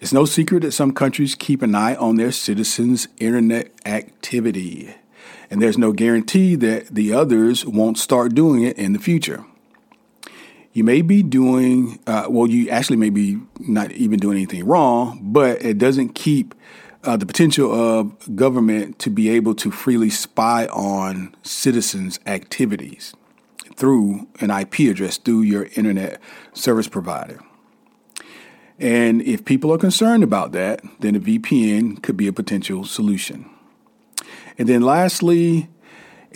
It's 0.00 0.12
no 0.12 0.24
secret 0.24 0.62
that 0.62 0.72
some 0.72 0.92
countries 0.92 1.34
keep 1.34 1.62
an 1.62 1.74
eye 1.74 1.94
on 1.94 2.16
their 2.16 2.32
citizens' 2.32 3.06
internet 3.18 3.70
activity, 3.86 4.94
and 5.50 5.62
there's 5.62 5.78
no 5.78 5.92
guarantee 5.92 6.56
that 6.56 6.86
the 6.86 7.12
others 7.12 7.64
won't 7.64 7.98
start 7.98 8.34
doing 8.34 8.62
it 8.62 8.76
in 8.78 8.94
the 8.94 8.98
future. 8.98 9.44
You 10.72 10.84
may 10.84 11.02
be 11.02 11.22
doing, 11.22 12.00
uh, 12.06 12.26
well, 12.30 12.48
you 12.48 12.70
actually 12.70 12.96
may 12.96 13.10
be 13.10 13.38
not 13.60 13.92
even 13.92 14.18
doing 14.18 14.38
anything 14.38 14.64
wrong, 14.64 15.20
but 15.22 15.62
it 15.62 15.76
doesn't 15.76 16.14
keep 16.14 16.54
uh, 17.04 17.16
the 17.16 17.26
potential 17.26 17.72
of 17.72 18.36
government 18.36 18.98
to 19.00 19.10
be 19.10 19.28
able 19.30 19.54
to 19.56 19.70
freely 19.70 20.10
spy 20.10 20.66
on 20.66 21.34
citizens' 21.42 22.20
activities 22.26 23.14
through 23.74 24.28
an 24.40 24.50
IP 24.50 24.80
address, 24.90 25.16
through 25.18 25.42
your 25.42 25.68
internet 25.74 26.20
service 26.52 26.88
provider. 26.88 27.40
And 28.78 29.22
if 29.22 29.44
people 29.44 29.72
are 29.72 29.78
concerned 29.78 30.22
about 30.22 30.52
that, 30.52 30.82
then 31.00 31.14
a 31.14 31.20
VPN 31.20 32.02
could 32.02 32.16
be 32.16 32.26
a 32.26 32.32
potential 32.32 32.84
solution. 32.84 33.48
And 34.58 34.68
then 34.68 34.82
lastly, 34.82 35.68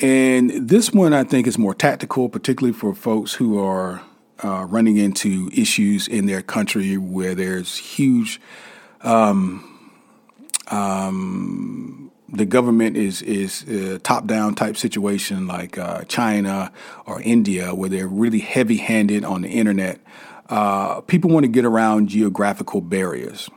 and 0.01 0.69
this 0.69 0.93
one 0.93 1.13
I 1.13 1.25
think 1.25 1.47
is 1.47 1.59
more 1.59 1.75
tactical, 1.75 2.29
particularly 2.29 2.73
for 2.73 2.95
folks 2.95 3.35
who 3.35 3.59
are 3.59 4.03
uh, 4.45 4.65
running 4.69 4.97
into 4.97 5.51
issues 5.53 6.07
in 6.07 6.27
their 6.27 6.43
country 6.43 6.97
where 6.97 7.35
there's 7.35 7.77
huge, 7.77 8.41
um, 9.01 9.76
um, 10.71 12.11
the 12.29 12.45
government 12.45 12.97
is 12.97 13.23
is 13.23 13.63
a 13.63 13.99
top 13.99 14.27
down 14.27 14.55
type 14.55 14.77
situation 14.77 15.47
like 15.47 15.79
uh, 15.79 16.03
China 16.05 16.73
or 17.07 17.21
India, 17.23 17.75
where 17.75 17.89
they're 17.89 18.09
really 18.09 18.41
heavy 18.41 18.79
handed 18.79 19.25
on 19.25 19.43
the 19.43 19.49
internet 19.49 20.01
uh, 20.49 21.01
people 21.03 21.31
want 21.31 21.45
to 21.45 21.49
get 21.49 21.65
around 21.65 22.09
geographical 22.09 22.81
barriers. 22.81 23.51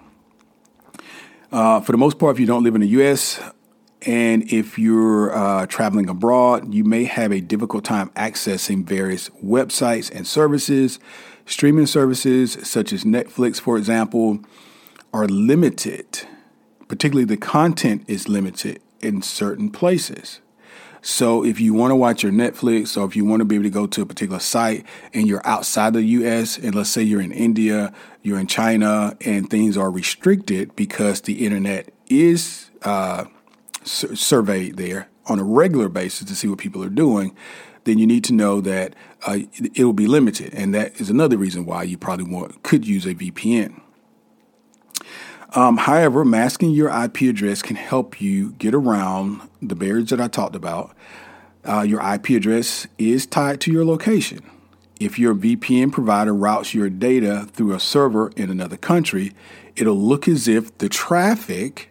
Uh, 1.51 1.79
for 1.81 1.91
the 1.91 1.97
most 1.97 2.19
part, 2.19 2.35
if 2.35 2.39
you 2.39 2.45
don't 2.45 2.63
live 2.63 2.75
in 2.75 2.81
the 2.81 2.87
U.S., 2.87 3.39
And 4.01 4.49
if 4.49 4.79
you're 4.79 5.35
uh, 5.35 5.65
traveling 5.65 6.07
abroad, 6.07 6.73
you 6.73 6.85
may 6.85 7.03
have 7.03 7.33
a 7.33 7.41
difficult 7.41 7.83
time 7.83 8.11
accessing 8.15 8.85
various 8.85 9.27
websites 9.43 10.09
and 10.09 10.25
services. 10.25 10.99
Streaming 11.45 11.85
services 11.85 12.57
such 12.63 12.93
as 12.93 13.03
Netflix, 13.03 13.59
for 13.59 13.77
example, 13.77 14.39
are 15.11 15.27
limited. 15.27 16.21
Particularly, 16.89 17.23
the 17.23 17.37
content 17.37 18.03
is 18.07 18.27
limited 18.27 18.81
in 18.99 19.21
certain 19.21 19.69
places. 19.69 20.41
So 21.01 21.45
if 21.45 21.61
you 21.61 21.73
want 21.73 21.91
to 21.91 21.95
watch 21.95 22.23
your 22.23 22.31
Netflix 22.33 22.97
or 22.97 23.05
if 23.05 23.15
you 23.15 23.23
want 23.23 23.39
to 23.39 23.45
be 23.45 23.55
able 23.55 23.63
to 23.63 23.69
go 23.69 23.87
to 23.87 24.01
a 24.01 24.05
particular 24.05 24.39
site 24.39 24.85
and 25.13 25.27
you're 25.27 25.45
outside 25.47 25.93
the 25.93 26.03
US 26.03 26.57
and 26.57 26.75
let's 26.75 26.89
say 26.89 27.01
you're 27.01 27.21
in 27.21 27.31
India, 27.31 27.93
you're 28.21 28.39
in 28.39 28.47
China 28.47 29.15
and 29.21 29.49
things 29.49 29.77
are 29.77 29.89
restricted 29.89 30.75
because 30.75 31.21
the 31.21 31.45
internet 31.45 31.93
is 32.09 32.69
uh, 32.81 33.25
sur- 33.83 34.15
surveyed 34.15 34.75
there 34.75 35.07
on 35.27 35.39
a 35.39 35.43
regular 35.43 35.87
basis 35.87 36.27
to 36.27 36.35
see 36.35 36.49
what 36.49 36.57
people 36.57 36.83
are 36.83 36.89
doing, 36.89 37.33
then 37.85 37.97
you 37.97 38.07
need 38.07 38.23
to 38.25 38.33
know 38.33 38.59
that 38.61 38.93
uh, 39.25 39.39
it 39.61 39.85
will 39.85 39.93
be 39.93 40.07
limited. 40.07 40.53
And 40.53 40.73
that 40.73 40.99
is 40.99 41.09
another 41.09 41.37
reason 41.37 41.65
why 41.65 41.83
you 41.83 41.97
probably 41.97 42.25
want, 42.25 42.61
could 42.63 42.85
use 42.85 43.05
a 43.05 43.13
VPN. 43.13 43.79
Um, 45.53 45.77
however, 45.77 46.23
masking 46.23 46.71
your 46.71 46.89
IP 46.89 47.21
address 47.21 47.61
can 47.61 47.75
help 47.75 48.21
you 48.21 48.51
get 48.53 48.75
around 48.75 49.41
the 49.61 49.75
barriers 49.75 50.09
that 50.09 50.21
I 50.21 50.27
talked 50.27 50.55
about. 50.55 50.95
Uh, 51.65 51.81
your 51.81 52.01
IP 52.01 52.29
address 52.29 52.87
is 52.97 53.25
tied 53.25 53.59
to 53.61 53.71
your 53.71 53.83
location. 53.83 54.41
If 54.99 55.17
your 55.17 55.33
VPN 55.33 55.91
provider 55.91 56.35
routes 56.35 56.73
your 56.73 56.89
data 56.89 57.47
through 57.53 57.73
a 57.73 57.79
server 57.79 58.31
in 58.35 58.49
another 58.49 58.77
country, 58.77 59.33
it'll 59.75 59.97
look 59.97 60.27
as 60.27 60.47
if 60.47 60.77
the 60.77 60.89
traffic 60.89 61.89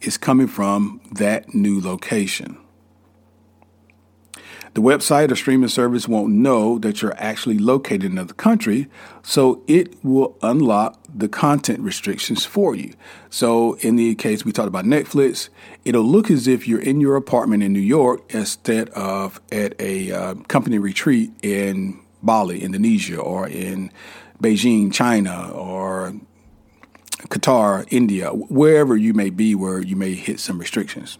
is 0.00 0.16
coming 0.16 0.46
from 0.46 1.00
that 1.10 1.54
new 1.54 1.80
location. 1.80 2.58
The 4.74 4.82
website 4.82 5.32
or 5.32 5.36
streaming 5.36 5.68
service 5.68 6.06
won't 6.06 6.32
know 6.32 6.78
that 6.78 7.02
you're 7.02 7.16
actually 7.16 7.58
located 7.58 8.04
in 8.04 8.12
another 8.12 8.34
country, 8.34 8.88
so 9.22 9.62
it 9.66 9.96
will 10.04 10.36
unlock 10.42 10.99
the 11.14 11.28
content 11.28 11.80
restrictions 11.80 12.44
for 12.44 12.74
you. 12.74 12.94
So, 13.28 13.74
in 13.80 13.96
the 13.96 14.14
case 14.14 14.44
we 14.44 14.52
talked 14.52 14.68
about 14.68 14.84
Netflix, 14.84 15.48
it'll 15.84 16.02
look 16.04 16.30
as 16.30 16.46
if 16.46 16.66
you're 16.66 16.80
in 16.80 17.00
your 17.00 17.16
apartment 17.16 17.62
in 17.62 17.72
New 17.72 17.80
York 17.80 18.22
instead 18.34 18.88
of 18.90 19.40
at 19.50 19.74
a 19.80 20.12
uh, 20.12 20.34
company 20.48 20.78
retreat 20.78 21.32
in 21.42 22.00
Bali, 22.22 22.62
Indonesia, 22.62 23.18
or 23.18 23.48
in 23.48 23.90
Beijing, 24.42 24.92
China, 24.92 25.50
or 25.52 26.14
Qatar, 27.28 27.86
India, 27.90 28.30
wherever 28.30 28.96
you 28.96 29.14
may 29.14 29.30
be 29.30 29.54
where 29.54 29.80
you 29.80 29.96
may 29.96 30.14
hit 30.14 30.40
some 30.40 30.58
restrictions. 30.58 31.18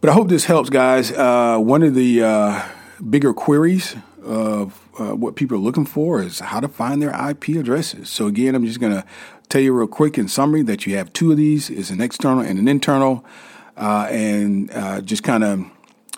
But 0.00 0.10
I 0.10 0.12
hope 0.12 0.28
this 0.28 0.44
helps, 0.44 0.70
guys. 0.70 1.12
Uh, 1.12 1.58
one 1.58 1.82
of 1.82 1.94
the 1.94 2.22
uh, 2.22 2.62
bigger 3.08 3.34
queries 3.34 3.96
of 4.24 4.79
uh, 4.98 5.14
what 5.14 5.36
people 5.36 5.56
are 5.56 5.60
looking 5.60 5.86
for 5.86 6.22
is 6.22 6.40
how 6.40 6.60
to 6.60 6.68
find 6.68 7.00
their 7.00 7.14
IP 7.30 7.48
addresses. 7.50 8.08
So 8.08 8.26
again, 8.26 8.54
I'm 8.54 8.66
just 8.66 8.80
going 8.80 8.92
to 8.92 9.04
tell 9.48 9.60
you 9.60 9.72
real 9.72 9.86
quick 9.86 10.18
in 10.18 10.28
summary 10.28 10.62
that 10.62 10.86
you 10.86 10.96
have 10.96 11.12
two 11.12 11.30
of 11.30 11.36
these: 11.36 11.70
is 11.70 11.90
an 11.90 12.00
external 12.00 12.40
and 12.40 12.58
an 12.58 12.68
internal, 12.68 13.24
uh, 13.76 14.08
and 14.10 14.70
uh, 14.72 15.00
just 15.00 15.22
kind 15.22 15.44
of 15.44 15.64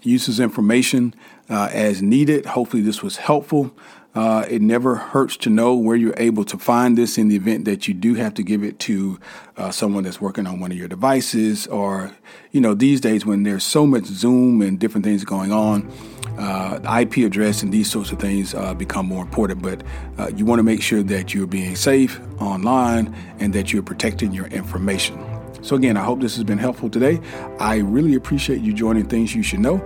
use 0.03 0.27
this 0.27 0.39
information 0.39 1.15
uh, 1.49 1.69
as 1.73 2.03
needed. 2.03 2.47
Hopefully, 2.47 2.83
this 2.83 3.03
was 3.03 3.19
helpful. 3.19 3.75
Uh, 4.15 4.45
it 4.51 4.61
never 4.61 4.97
hurts 4.97 5.39
to 5.39 5.49
know 5.49 5.75
where 5.75 5.97
you're 5.97 6.15
able 6.19 6.45
to 6.45 6.59
find 6.59 6.99
this 6.99 7.17
in 7.17 7.29
the 7.29 7.37
event 7.37 7.65
that 7.65 7.89
you 7.89 7.95
do 7.95 8.15
have 8.15 8.35
to 8.35 8.43
give 8.43 8.63
it 8.63 8.79
to 8.79 9.19
uh, 9.57 9.71
someone 9.71 10.05
that's 10.05 10.21
working 10.21 10.47
on 10.47 10.61
one 10.61 10.71
of 10.71 10.77
your 10.77 10.89
devices, 10.89 11.67
or 11.69 12.13
you 12.51 12.61
know, 12.61 12.75
these 12.75 13.01
days 13.01 13.25
when 13.25 13.43
there's 13.43 13.65
so 13.65 13.87
much 13.87 14.05
Zoom 14.05 14.61
and 14.61 14.79
different 14.79 15.05
things 15.05 15.25
going 15.25 15.51
on, 15.51 15.91
uh, 16.39 17.01
IP 17.01 17.19
address 17.25 17.63
and 17.63 17.73
these 17.73 17.91
sorts 17.91 18.13
of 18.13 18.19
things 18.19 18.55
uh, 18.55 18.75
become 18.75 19.07
more 19.07 19.23
important. 19.23 19.63
But 19.63 19.83
uh, 20.19 20.31
you 20.37 20.45
want 20.45 20.59
to 20.59 20.65
make 20.65 20.83
sure 20.83 21.03
that 21.03 21.33
you're 21.33 21.47
being 21.47 21.75
safe 21.75 22.21
online 22.39 23.15
and 23.39 23.55
that 23.55 23.73
you're 23.73 23.83
protecting 23.83 24.33
your 24.33 24.47
information. 24.49 25.19
So 25.63 25.75
again, 25.77 25.97
I 25.97 26.03
hope 26.03 26.21
this 26.21 26.35
has 26.35 26.45
been 26.45 26.59
helpful 26.59 26.91
today. 26.91 27.19
I 27.59 27.77
really 27.77 28.15
appreciate 28.15 28.61
you 28.61 28.75
joining 28.75 29.07
Things 29.07 29.35
You 29.35 29.43
Should 29.43 29.61
Know. 29.61 29.77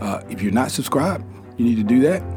Uh, 0.00 0.22
if 0.28 0.42
you're 0.42 0.52
not 0.52 0.72
subscribed, 0.72 1.24
you 1.56 1.64
need 1.64 1.76
to 1.76 1.84
do 1.84 2.00
that 2.00 2.35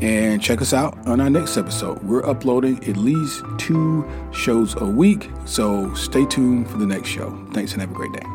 and 0.00 0.42
check 0.42 0.60
us 0.60 0.72
out 0.72 0.96
on 1.06 1.20
our 1.20 1.30
next 1.30 1.56
episode. 1.56 2.02
We're 2.02 2.24
uploading 2.26 2.76
at 2.88 2.96
least 2.96 3.42
two 3.58 4.08
shows 4.32 4.74
a 4.80 4.86
week, 4.86 5.30
so 5.44 5.92
stay 5.94 6.24
tuned 6.26 6.70
for 6.70 6.78
the 6.78 6.86
next 6.86 7.08
show. 7.08 7.30
Thanks 7.52 7.72
and 7.72 7.80
have 7.80 7.90
a 7.90 7.94
great 7.94 8.12
day. 8.12 8.33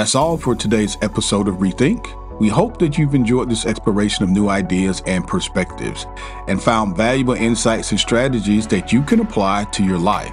That's 0.00 0.14
all 0.14 0.38
for 0.38 0.54
today's 0.54 0.96
episode 1.02 1.46
of 1.46 1.56
Rethink. 1.56 2.40
We 2.40 2.48
hope 2.48 2.78
that 2.78 2.96
you've 2.96 3.14
enjoyed 3.14 3.50
this 3.50 3.66
exploration 3.66 4.24
of 4.24 4.30
new 4.30 4.48
ideas 4.48 5.02
and 5.04 5.28
perspectives 5.28 6.06
and 6.48 6.62
found 6.62 6.96
valuable 6.96 7.34
insights 7.34 7.90
and 7.90 8.00
strategies 8.00 8.66
that 8.68 8.94
you 8.94 9.02
can 9.02 9.20
apply 9.20 9.64
to 9.72 9.84
your 9.84 9.98
life. 9.98 10.32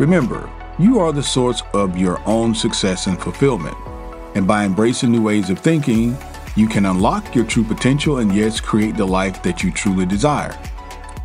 Remember, 0.00 0.48
you 0.78 1.00
are 1.00 1.12
the 1.12 1.22
source 1.22 1.62
of 1.74 1.98
your 1.98 2.18
own 2.24 2.54
success 2.54 3.06
and 3.06 3.20
fulfillment. 3.20 3.76
And 4.34 4.46
by 4.46 4.64
embracing 4.64 5.12
new 5.12 5.20
ways 5.20 5.50
of 5.50 5.58
thinking, 5.58 6.16
you 6.56 6.66
can 6.66 6.86
unlock 6.86 7.34
your 7.34 7.44
true 7.44 7.64
potential 7.64 8.20
and 8.20 8.34
yes, 8.34 8.58
create 8.58 8.96
the 8.96 9.06
life 9.06 9.42
that 9.42 9.62
you 9.62 9.70
truly 9.70 10.06
desire. 10.06 10.58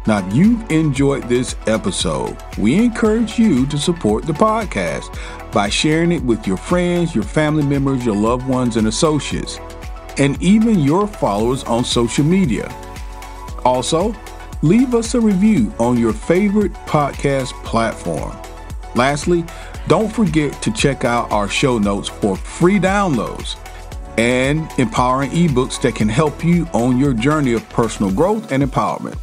Now, 0.08 0.26
if 0.26 0.34
you've 0.34 0.72
enjoyed 0.72 1.24
this 1.24 1.56
episode, 1.68 2.38
we 2.58 2.76
encourage 2.76 3.38
you 3.38 3.66
to 3.68 3.78
support 3.78 4.26
the 4.26 4.34
podcast 4.34 5.18
by 5.52 5.70
sharing 5.70 6.12
it 6.12 6.24
with 6.24 6.48
your 6.48 6.58
friends, 6.58 7.14
your 7.14 7.24
family 7.24 7.64
members, 7.64 8.06
your 8.06 8.16
loved 8.16 8.48
ones, 8.48 8.78
and 8.78 8.88
associates, 8.88 9.60
and 10.18 10.42
even 10.42 10.80
your 10.80 11.06
followers 11.06 11.64
on 11.66 11.84
social 11.84 12.24
media. 12.24 12.74
Also, 13.66 14.16
leave 14.62 14.96
us 14.96 15.16
a 15.16 15.20
review 15.20 15.74
on 15.80 15.98
your 15.98 16.14
favorite 16.14 16.74
podcast 16.86 17.52
platform. 17.64 18.36
Lastly, 18.96 19.44
don't 19.88 20.12
forget 20.12 20.62
to 20.62 20.72
check 20.72 21.04
out 21.04 21.32
our 21.32 21.50
show 21.50 21.78
notes 21.78 22.08
for 22.08 22.36
free 22.36 22.80
downloads 22.80 23.58
and 24.18 24.70
empowering 24.80 25.32
ebooks 25.32 25.82
that 25.82 25.96
can 25.96 26.10
help 26.10 26.44
you 26.44 26.66
on 26.74 26.98
your 26.98 27.14
journey 27.14 27.54
of 27.54 27.68
personal 27.70 28.12
growth 28.12 28.52
and 28.52 28.64
empowerment. 28.64 29.18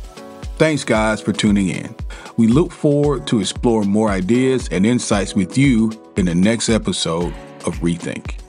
Thanks, 0.56 0.84
guys, 0.84 1.20
for 1.20 1.34
tuning 1.34 1.68
in. 1.68 1.94
We 2.38 2.46
look 2.46 2.72
forward 2.72 3.26
to 3.26 3.40
explore 3.40 3.82
more 3.82 4.08
ideas 4.08 4.68
and 4.72 4.86
insights 4.86 5.34
with 5.34 5.58
you 5.58 5.92
in 6.16 6.24
the 6.24 6.34
next 6.34 6.70
episode 6.70 7.34
of 7.66 7.76
Rethink. 7.80 8.45